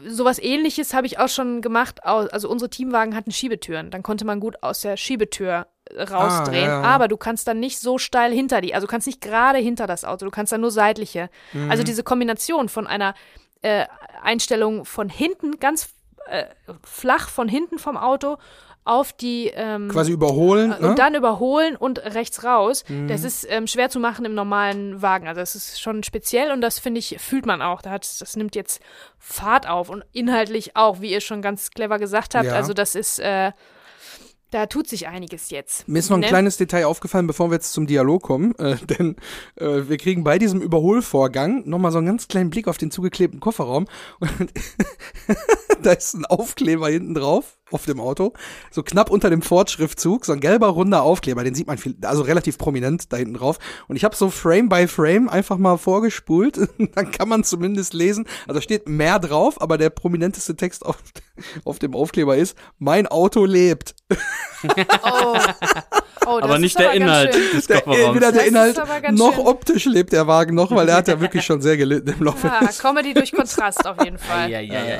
[0.07, 2.05] sowas ähnliches habe ich auch schon gemacht.
[2.05, 3.91] Also unsere Teamwagen hatten Schiebetüren.
[3.91, 6.65] Dann konnte man gut aus der Schiebetür rausdrehen.
[6.65, 6.83] ja, ja.
[6.83, 9.87] Aber du kannst dann nicht so steil hinter die, also du kannst nicht gerade hinter
[9.87, 11.29] das Auto, du kannst dann nur seitliche.
[11.69, 13.15] Also diese Kombination von einer
[13.61, 13.85] äh,
[14.23, 15.91] Einstellung von hinten, ganz
[16.27, 16.45] äh,
[16.83, 18.39] flach von hinten vom Auto
[18.85, 20.95] auf die ähm, Quasi überholen, und ne?
[20.95, 22.85] dann überholen und rechts raus.
[22.89, 23.09] Mhm.
[23.09, 25.27] Das ist ähm, schwer zu machen im normalen Wagen.
[25.27, 27.81] Also das ist schon speziell und das finde ich, fühlt man auch.
[27.81, 28.81] Da hat, das nimmt jetzt
[29.19, 32.47] Fahrt auf und inhaltlich auch, wie ihr schon ganz clever gesagt habt.
[32.47, 32.53] Ja.
[32.53, 33.53] Also das ist, äh,
[34.51, 35.89] da tut sich einiges jetzt.
[35.89, 36.29] Mir ist noch ein Ne?
[36.29, 39.17] kleines Detail aufgefallen, bevor wir jetzt zum Dialog kommen, äh, denn
[39.57, 43.41] äh, wir kriegen bei diesem Überholvorgang nochmal so einen ganz kleinen Blick auf den zugeklebten
[43.41, 43.87] Kofferraum
[44.21, 44.53] und
[45.83, 48.33] da ist ein Aufkleber hinten drauf auf dem Auto,
[48.71, 52.23] so knapp unter dem Ford-Schriftzug, so ein gelber runder Aufkleber, den sieht man viel, also
[52.23, 53.59] relativ prominent da hinten drauf.
[53.89, 56.59] Und ich habe so Frame by Frame einfach mal vorgespult,
[56.95, 58.27] dann kann man zumindest lesen.
[58.47, 60.99] Also steht mehr drauf, aber der prominenteste Text auf,
[61.65, 63.95] auf dem Aufkleber ist: Mein Auto lebt.
[65.03, 65.37] Oh.
[66.27, 68.17] Oh, das Aber ist nicht der ganz Inhalt des Der, Kofferraums.
[68.17, 69.47] weder der Inhalt aber noch schön.
[69.47, 72.47] optisch lebt der Wagen noch, weil er hat ja wirklich schon sehr gelitten im Laufe.
[72.47, 74.51] Ja, Comedy durch Kontrast auf jeden Fall.
[74.51, 74.99] Ja, ja, ja.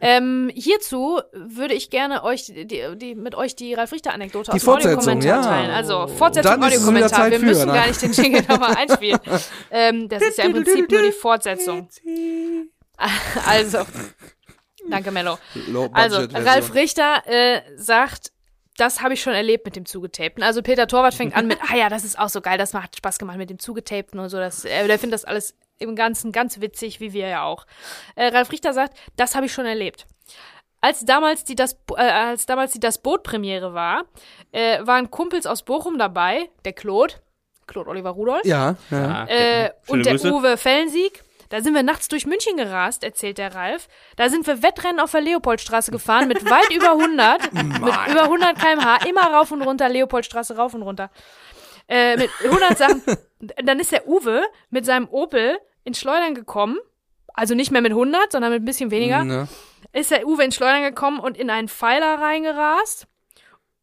[0.00, 4.56] Ähm, hierzu würde ich gerne euch die, die, mit euch die Ralf Richter Anekdote Die
[4.56, 5.48] aus dem Fortsetzung, Audiokommentar ja.
[5.48, 5.70] teilen.
[5.70, 7.08] Also Fortsetzung Audiokommentar.
[7.10, 7.72] Zeit Wir für, müssen ne?
[7.74, 9.20] gar nicht den Jingle nochmal einspielen.
[9.70, 11.88] ähm, das ist ja im Prinzip nur die Fortsetzung.
[13.46, 13.78] Also,
[14.90, 15.38] danke Mello.
[15.92, 18.32] Also, Ralf Richter äh, sagt,
[18.78, 20.42] das habe ich schon erlebt mit dem Zugetapten.
[20.42, 22.96] Also Peter Torwart fängt an mit, ah ja, das ist auch so geil, das macht
[22.96, 24.38] Spaß gemacht mit dem Zugetapten und so.
[24.38, 27.66] Das, äh, der findet das alles im Ganzen ganz witzig, wie wir ja auch.
[28.16, 30.06] Äh, Ralf Richter sagt, das habe ich schon erlebt.
[30.80, 34.04] Als damals die das, äh, als damals die das Boot Premiere war,
[34.52, 37.14] äh, waren Kumpels aus Bochum dabei, der Claude,
[37.66, 39.26] Claude Oliver Rudolph, Ja, ja.
[39.26, 40.32] äh, und der Grüße.
[40.32, 41.24] Uwe Fellensieg.
[41.48, 43.88] Da sind wir nachts durch München gerast, erzählt der Ralf.
[44.16, 47.76] Da sind wir Wettrennen auf der Leopoldstraße gefahren mit weit über 100, mit
[48.10, 51.10] über 100 km/h, immer rauf und runter, Leopoldstraße rauf und runter.
[51.88, 53.02] Äh, mit 100 Sachen.
[53.64, 56.78] Dann ist der Uwe mit seinem Opel ins Schleudern gekommen.
[57.32, 59.48] Also nicht mehr mit 100, sondern mit ein bisschen weniger Ne?
[59.92, 63.06] ist der Uwe ins Schleudern gekommen und in einen Pfeiler reingerast.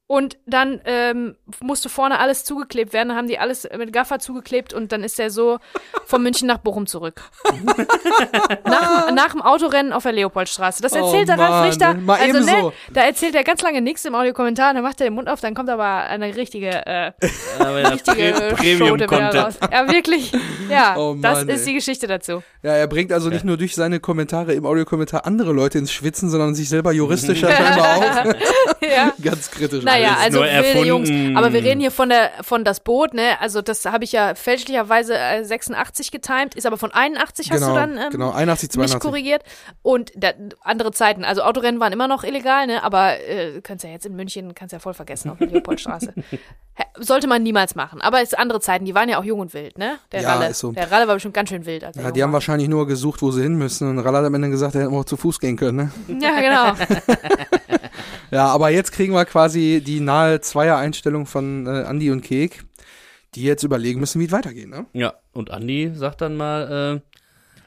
[0.08, 3.10] Und dann ähm, musste vorne alles zugeklebt werden.
[3.10, 5.58] Dann haben die alles mit Gaffer zugeklebt und dann ist er so
[6.06, 7.24] von München nach Bochum zurück.
[8.66, 10.82] nach, nach dem Autorennen auf der Leopoldstraße.
[10.82, 11.94] Das Oh erzählt der Ralf Richter.
[11.96, 12.74] mal also, ebenso.
[12.94, 14.74] da erzählt er ganz lange nichts im Audiokommentar.
[14.74, 17.12] Dann macht er den Mund auf, dann kommt aber eine richtige, äh,
[17.60, 19.56] Aber ja, richtige Pre- Schote wieder raus.
[19.72, 20.32] Ja, wirklich.
[20.70, 21.66] Ja, Oh das Mann, ist ey.
[21.68, 22.44] die Geschichte dazu.
[22.64, 26.30] Ja, er bringt also nicht nur durch seine Kommentare im Audiokommentar andere Leute ins Schwitzen,
[26.30, 28.26] sondern sich selber juristisch scheinbar auch.
[28.82, 29.14] ja.
[29.24, 29.84] Ganz kritisch.
[29.96, 30.88] Naja, Alles also nur wilde erfunden.
[30.88, 31.38] Jungs.
[31.38, 33.40] Aber wir reden hier von der von das Boot, ne?
[33.40, 37.74] Also das habe ich ja fälschlicherweise äh, 86 getimed, ist aber von 81 hast genau,
[37.74, 39.00] du dann ähm, genau, 81, mich 82.
[39.00, 39.44] korrigiert.
[39.82, 40.32] Und da,
[40.62, 41.24] andere Zeiten.
[41.24, 42.84] Also Autorennen waren immer noch illegal, ne?
[42.84, 46.14] Aber äh, kannst ja jetzt in München, kannst ja voll vergessen auf der Leopoldstraße.
[47.00, 48.02] Sollte man niemals machen.
[48.02, 49.98] Aber es sind andere Zeiten, die waren ja auch jung und wild, ne?
[50.12, 50.50] Der Ja, Ralle.
[50.50, 50.72] ist so.
[50.74, 51.84] Der Ralle war bestimmt ganz schön wild.
[51.86, 53.90] Als Ja, die haben wahrscheinlich nur gesucht, wo sie hin müssen.
[53.90, 55.92] Und Rall hat am Ende gesagt, er hätte auch zu Fuß gehen können.
[56.08, 56.20] Ne?
[56.22, 56.74] Ja, genau.
[58.32, 62.64] Ja, aber jetzt kriegen wir quasi die nahe Zweier-Einstellung von äh, Andy und Kek,
[63.36, 64.70] die jetzt überlegen müssen, wie es weitergeht.
[64.70, 64.86] Ne?
[64.94, 67.02] Ja, und Andi sagt dann mal,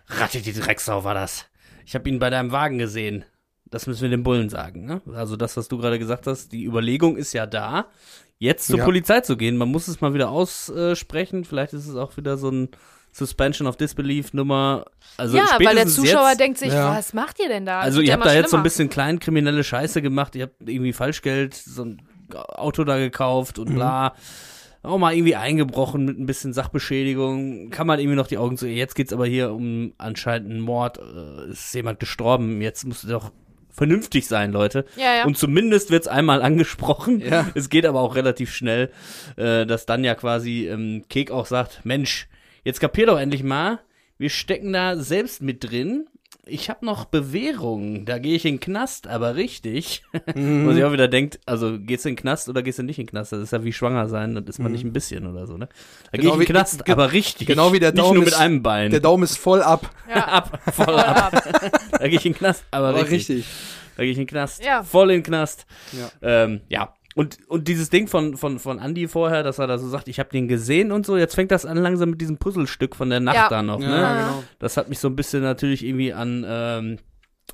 [0.08, 1.46] äh, Ratte die Drecksau war das.
[1.84, 3.24] Ich habe ihn bei deinem Wagen gesehen.
[3.70, 5.02] Das müssen wir dem Bullen sagen, ne?
[5.14, 7.86] Also das, was du gerade gesagt hast, die Überlegung ist ja da,
[8.38, 8.84] jetzt zur Ja.
[8.84, 9.58] Polizei zu gehen.
[9.58, 11.44] Man muss es mal wieder aussprechen.
[11.44, 12.68] Vielleicht ist es auch wieder so ein
[13.18, 14.86] Suspension of Disbelief Nummer.
[15.16, 16.96] Also ja, weil der Zuschauer jetzt, denkt sich, Ja.
[16.96, 17.80] was macht ihr denn da?
[17.80, 20.34] Also wird ihr habt da jetzt so ein bisschen kleinkriminelle Scheiße gemacht.
[20.36, 22.02] Ihr habt irgendwie Falschgeld, so ein
[22.32, 23.64] Auto da gekauft Mhm.
[23.64, 24.14] und bla.
[24.84, 27.70] Auch mal irgendwie eingebrochen mit ein bisschen Sachbeschädigung.
[27.70, 28.66] Kann man irgendwie noch die Augen zu.
[28.68, 30.98] Jetzt geht's aber hier um anscheinend einen Mord.
[30.98, 32.62] Äh, ist jemand gestorben.
[32.62, 33.32] Jetzt musst du doch
[33.70, 34.84] vernünftig sein, Leute.
[34.96, 35.24] Ja, ja.
[35.24, 37.20] Und zumindest wird's einmal angesprochen.
[37.20, 37.46] Ja.
[37.54, 38.90] Es geht aber auch relativ schnell,
[39.36, 42.28] äh, dass dann ja quasi ähm, Kek auch sagt, Mensch,
[42.68, 43.80] jetzt kapier doch endlich mal,
[44.18, 46.06] wir stecken da selbst mit drin.
[46.50, 50.02] Ich habe noch Bewährung, da gehe ich in den Knast, aber richtig.
[50.34, 52.98] Wo sie auch wieder denkt, also gehst du in den Knast oder gehst du nicht
[52.98, 53.32] in den Knast?
[53.32, 55.68] Das ist ja wie schwanger sein, das ist man nicht ein bisschen oder so, ne?
[56.10, 57.46] Da Genau gehe ich in wie- den Knast, ge- aber richtig.
[57.46, 58.90] genau wie der Nicht Daumen nur mit ist- einem Bein.
[58.90, 59.90] Der Daumen ist voll ab.
[60.08, 60.24] ja.
[60.28, 61.32] ab, voll ab.
[61.98, 63.28] Da gehe ich in den Knast, aber, Aber richtig.
[63.38, 63.46] richtig.
[63.96, 64.64] Da gehe ich in den Knast.
[64.64, 64.82] Ja.
[64.84, 65.66] Voll in den Knast.
[65.92, 66.10] Ja.
[66.44, 66.94] Ähm, ja.
[67.18, 70.20] Und, und dieses Ding von, von, von Andy vorher, dass er da so sagt, ich
[70.20, 73.18] habe den gesehen und so, jetzt fängt das an langsam mit diesem Puzzlestück von der
[73.20, 73.48] Nacht Ja.
[73.48, 74.20] da noch, Ja, ne?
[74.20, 74.44] genau.
[74.60, 76.98] Das hat mich so ein bisschen natürlich irgendwie an ähm,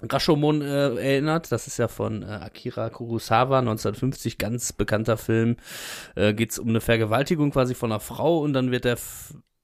[0.03, 1.51] Rashomon äh, erinnert.
[1.51, 5.57] Das ist ja von äh, Akira Kurosawa, 1950, ganz bekannter Film.
[6.15, 8.99] Äh, Geht es um eine Vergewaltigung quasi von einer Frau und dann wird der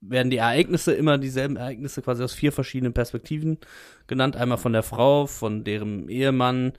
[0.03, 3.59] werden die Ereignisse immer dieselben Ereignisse quasi aus vier verschiedenen Perspektiven
[4.07, 4.35] genannt.
[4.35, 6.73] Einmal von der Frau, von deren Ehemann,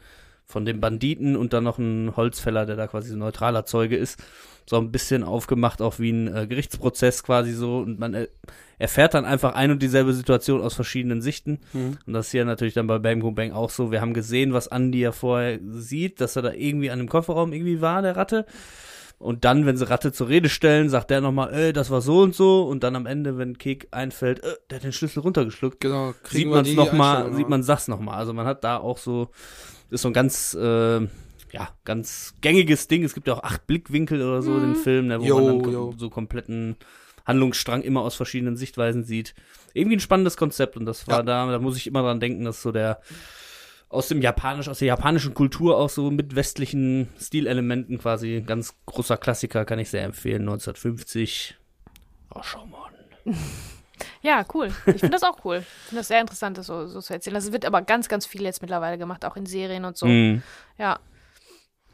[0.51, 3.97] von dem Banditen und dann noch ein Holzfäller, der da quasi so ein neutraler Zeuge
[3.97, 4.21] ist.
[4.69, 7.79] So ein bisschen aufgemacht, auch wie ein äh, Gerichtsprozess quasi so.
[7.79, 8.27] Und man äh,
[8.77, 11.59] erfährt dann einfach ein und dieselbe Situation aus verschiedenen Sichten.
[11.73, 11.97] Mhm.
[12.05, 13.91] Und das ist hier natürlich dann bei Bam Boom Bang auch so.
[13.91, 17.53] Wir haben gesehen, was Andy ja vorher sieht, dass er da irgendwie an dem Kofferraum
[17.53, 18.45] irgendwie war, der Ratte.
[19.17, 22.21] Und dann, wenn sie Ratte zur Rede stellen, sagt der nochmal, ey, das war so
[22.21, 22.63] und so.
[22.63, 26.13] Und dann am Ende, wenn Kek einfällt, äh, der hat den Schlüssel runtergeschluckt, Genau.
[26.27, 28.17] sieht wir man es nochmal, sieht man sag's nochmal.
[28.17, 29.29] Also man hat da auch so,
[29.91, 33.03] ist so ein ganz, äh, ja, ganz gängiges Ding.
[33.03, 35.61] Es gibt ja auch acht Blickwinkel oder so, den Film, ne, wo Jo, man dann
[35.61, 36.75] kom- so kompletten
[37.25, 39.35] Handlungsstrang immer aus verschiedenen Sichtweisen sieht.
[39.73, 41.23] Irgendwie ein spannendes Konzept und das war Ja.
[41.23, 42.99] da, da muss ich immer dran denken, dass so der
[43.89, 48.41] aus dem japanisch, aus der japanischen Kultur auch so mit westlichen Stilelementen quasi.
[48.47, 50.43] Ganz großer Klassiker, kann ich sehr empfehlen.
[50.43, 51.57] 1950.
[52.31, 52.79] Rashomon.
[54.21, 54.69] Ja, cool.
[54.85, 55.57] Ich finde das auch cool.
[55.57, 57.33] Ich finde das sehr interessant, das so, so zu erzählen.
[57.33, 60.05] Das wird aber ganz, ganz viel jetzt mittlerweile gemacht, auch in Serien und so.
[60.05, 60.43] Mhm.
[60.77, 60.99] Ja.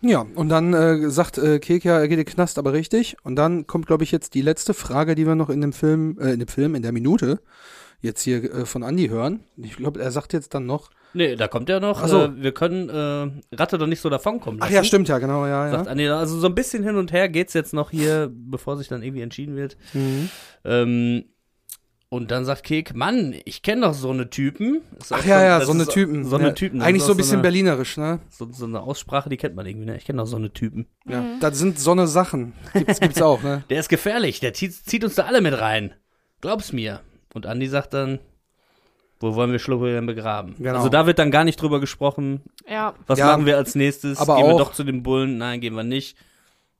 [0.01, 3.17] Ja, und dann äh, sagt äh, Kek ja, er geht in den Knast, aber richtig.
[3.23, 6.17] Und dann kommt, glaube ich, jetzt die letzte Frage, die wir noch in dem Film,
[6.19, 7.39] äh, in dem Film, in der Minute
[8.01, 9.43] jetzt hier äh, von Andy hören.
[9.57, 10.91] Ich glaube, er sagt jetzt dann noch.
[11.13, 12.03] Nee, da kommt ja noch.
[12.03, 12.25] Ach so.
[12.25, 14.75] Äh, wir können äh, Ratte doch nicht so davonkommen Ach lassen.
[14.75, 15.91] ja, stimmt ja, genau, ja, Sagt ja.
[15.91, 19.01] Andi, also so ein bisschen hin und her geht's jetzt noch hier, bevor sich dann
[19.01, 19.77] irgendwie entschieden wird.
[19.93, 20.29] Mhm.
[20.63, 21.25] Ähm,
[22.09, 24.81] und dann sagt Kek, Mann, ich kenne doch so eine Typen.
[24.99, 26.23] Ist Ach ja, ja, so eine Typen.
[26.23, 26.53] So eine ja.
[26.53, 26.79] Typen.
[26.79, 28.19] das Eigentlich so ein bisschen eine, berlinerisch, ne?
[28.29, 29.97] So, so eine Aussprache, die kennt man irgendwie, ne?
[29.97, 30.87] Ich kenne doch so eine Typen.
[31.05, 31.23] Ja.
[31.41, 32.53] Das sind so eine Sachen.
[32.73, 33.63] Gibt's, gibt's auch, ne?
[33.69, 35.93] Der ist gefährlich, der zieht, zieht uns da alle mit rein.
[36.39, 37.01] Glaub's mir.
[37.33, 38.19] Und Andi sagt dann,
[39.19, 40.55] wo wollen wir Schluppe denn begraben?
[40.59, 40.77] Genau.
[40.77, 42.93] Also da wird dann gar nicht drüber gesprochen, Ja.
[43.07, 44.17] was Ja, machen wir als nächstes?
[44.19, 45.37] aber gehen wir doch zu den Bullen?
[45.37, 46.15] Nein, gehen wir nicht.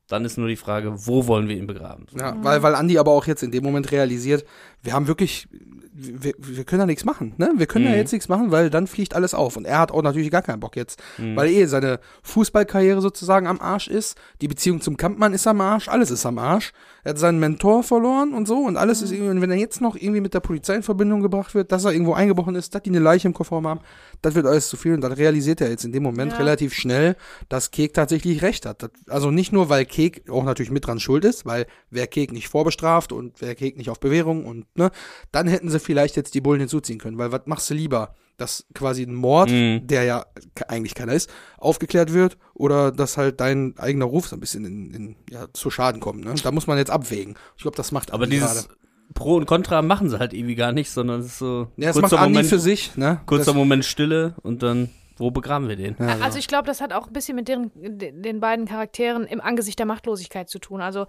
[0.08, 2.06] Dann ist nur die Frage, wo wollen wir ihn begraben?
[2.18, 4.44] Ja, weil, weil Andi aber auch jetzt in dem Moment realisiert,
[4.82, 5.48] wir haben wirklich,
[5.92, 7.52] wir, wir können da nichts machen, ne?
[7.56, 7.96] Wir können da Mhm.
[7.98, 9.56] jetzt nichts machen, weil dann fliegt alles auf.
[9.56, 11.36] Und er hat auch natürlich gar keinen Bock jetzt, Mhm.
[11.36, 15.88] weil eh seine Fußballkarriere sozusagen am Arsch ist, die Beziehung zum Kampfmann ist am Arsch,
[15.88, 16.72] alles ist am Arsch.
[17.04, 19.80] Er hat seinen Mentor verloren und so und alles ist irgendwie, und wenn er jetzt
[19.80, 22.82] noch irgendwie mit der Polizei in Verbindung gebracht wird, dass er irgendwo eingebrochen ist, dass
[22.82, 23.80] die eine Leiche im Kofferraum haben,
[24.22, 26.38] das wird alles zu viel und dann realisiert er jetzt in dem Moment Ja.
[26.38, 27.16] relativ schnell,
[27.48, 28.82] dass Kek tatsächlich recht hat.
[28.82, 32.32] Das, also nicht nur, weil Kek auch natürlich mit dran schuld ist, weil wer Kek
[32.32, 34.90] nicht vorbestraft und wer Kek nicht auf Bewährung und ne,
[35.32, 38.14] dann hätten sie vielleicht jetzt die Bullen hinzuziehen können, weil was machst du lieber?
[38.36, 39.86] Dass quasi ein Mord, Mhm.
[39.88, 40.24] der ja
[40.68, 44.94] eigentlich keiner ist, aufgeklärt wird oder dass halt dein eigener Ruf so ein bisschen in,
[44.94, 46.24] in, ja, zu Schaden kommt.
[46.24, 46.32] Ne?
[46.42, 47.34] Da muss man jetzt abwägen.
[47.56, 48.68] Ich glaube, das macht Aber dieses gerade.
[49.14, 51.96] Pro und Contra machen sie halt irgendwie gar nicht, sondern es ist so Ja, das
[51.96, 52.96] macht kurzer Andi Moment, für sich.
[52.96, 53.20] Ne?
[53.26, 55.96] kurzer das, Moment Stille und dann, wo begraben wir den?
[55.98, 59.24] ja, Also ich glaube, das hat auch ein bisschen mit deren, de- den beiden Charakteren
[59.24, 60.80] im Angesicht der Machtlosigkeit zu tun.
[60.80, 61.06] Also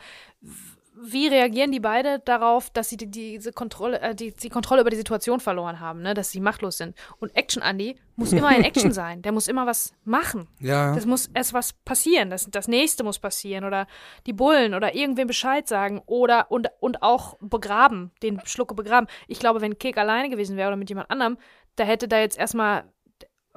[1.01, 4.89] wie reagieren die beide darauf, dass sie die, diese Kontrolle, äh, die, die Kontrolle über
[4.89, 6.13] die Situation verloren haben, ne?
[6.13, 6.95] dass sie machtlos sind?
[7.19, 9.21] Und Action Andy muss immer in Action sein.
[9.21, 10.47] Der muss immer was machen.
[10.59, 10.93] ja.
[10.93, 12.29] Das muss erst was passieren.
[12.29, 13.63] Das, das nächste muss passieren.
[13.63, 13.87] Oder
[14.25, 16.01] die Bullen oder irgendwem Bescheid sagen.
[16.05, 19.07] Oder und, und auch begraben, den Schlucke begraben.
[19.27, 21.37] Ich glaube, wenn Kek alleine gewesen wäre oder mit jemand anderem,
[21.75, 22.83] da hätte da jetzt erstmal,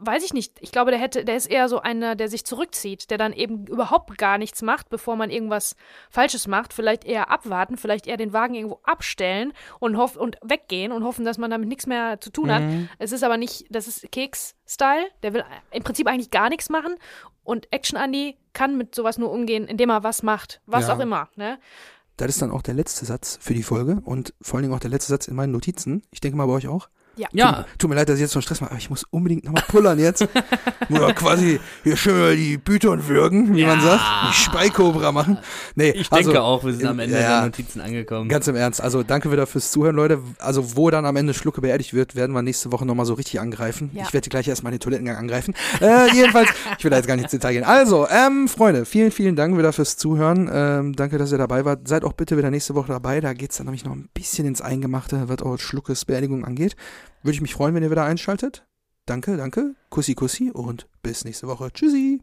[0.05, 3.11] weiß ich nicht, ich glaube, der hätte, der ist eher so einer, der sich zurückzieht,
[3.11, 5.77] der dann eben überhaupt gar nichts macht, bevor man irgendwas
[6.11, 6.73] Falsches macht.
[6.73, 11.25] Vielleicht eher abwarten, vielleicht eher den Wagen irgendwo abstellen und hoff und weggehen und hoffen,
[11.25, 12.63] dass man damit nichts mehr zu tun hat.
[12.99, 16.95] Es ist aber nicht, das ist Keks-Style, der will im Prinzip eigentlich gar nichts machen.
[17.45, 20.61] Und Action Andy kann mit sowas nur umgehen, indem er was macht.
[20.67, 20.95] Was Ja.
[20.95, 21.59] auch immer, ne?
[22.19, 24.81] Das ist dann auch der letzte Satz für die Folge und vor allen Dingen auch
[24.81, 26.03] der letzte Satz in meinen Notizen.
[26.11, 26.89] Ich denke mal bei euch auch.
[27.33, 29.65] Ja, Tut mir leid, dass ich jetzt noch Stress mache, aber ich muss unbedingt nochmal
[29.69, 30.23] pullern jetzt.
[30.89, 33.85] ja quasi hier schön mal die Büton würgen, wie man Ja.
[33.85, 34.03] sagt.
[34.29, 35.39] Die Speikobra machen.
[35.75, 37.37] Nee, ich also, denke auch, wir sind am Ende ja, ja.
[37.41, 38.29] der Notizen angekommen.
[38.29, 38.81] Ganz im Ernst.
[38.81, 40.21] Also danke wieder fürs Zuhören, Leute.
[40.39, 43.41] Also wo dann am Ende Schlucke beerdigt wird, werden wir nächste Woche nochmal so richtig
[43.41, 43.91] angreifen.
[43.93, 44.05] Ja.
[44.05, 45.55] Ich werde gleich erstmal den Toilettengang angreifen.
[45.81, 46.49] Äh, jedenfalls,
[46.79, 47.65] ich will da jetzt gar nicht ins Detail gehen.
[47.65, 50.51] Also, ähm, Freunde, vielen, vielen Dank wieder fürs Zuhören.
[50.53, 51.87] Ähm, danke, dass ihr dabei wart.
[51.89, 53.21] Seid auch bitte wieder nächste Woche dabei.
[53.21, 56.77] Da geht's dann nämlich noch ein bisschen ins Eingemachte, was auch Schluckes Beerdigung angeht.
[57.23, 58.65] Würde ich mich freuen, wenn ihr wieder einschaltet.
[59.07, 59.75] Danke, danke.
[59.91, 61.73] Kussi, kussi und bis nächste Woche.
[61.73, 62.23] Tschüssi.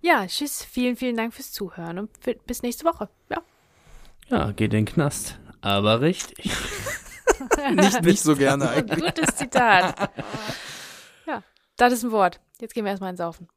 [0.00, 0.62] Ja, tschüss.
[0.64, 3.08] Vielen, vielen Dank fürs Zuhören und fi- bis nächste Woche.
[3.30, 3.42] Ja.
[4.28, 5.38] Ja, geht in den Knast.
[5.60, 6.50] Aber richtig.
[7.74, 9.02] Nicht, nicht so gerne eigentlich.
[9.04, 10.10] Gutes Zitat.
[11.26, 11.42] Ja,
[11.76, 12.40] das ist ein Wort.
[12.60, 13.48] Jetzt gehen wir erstmal ins Saufen.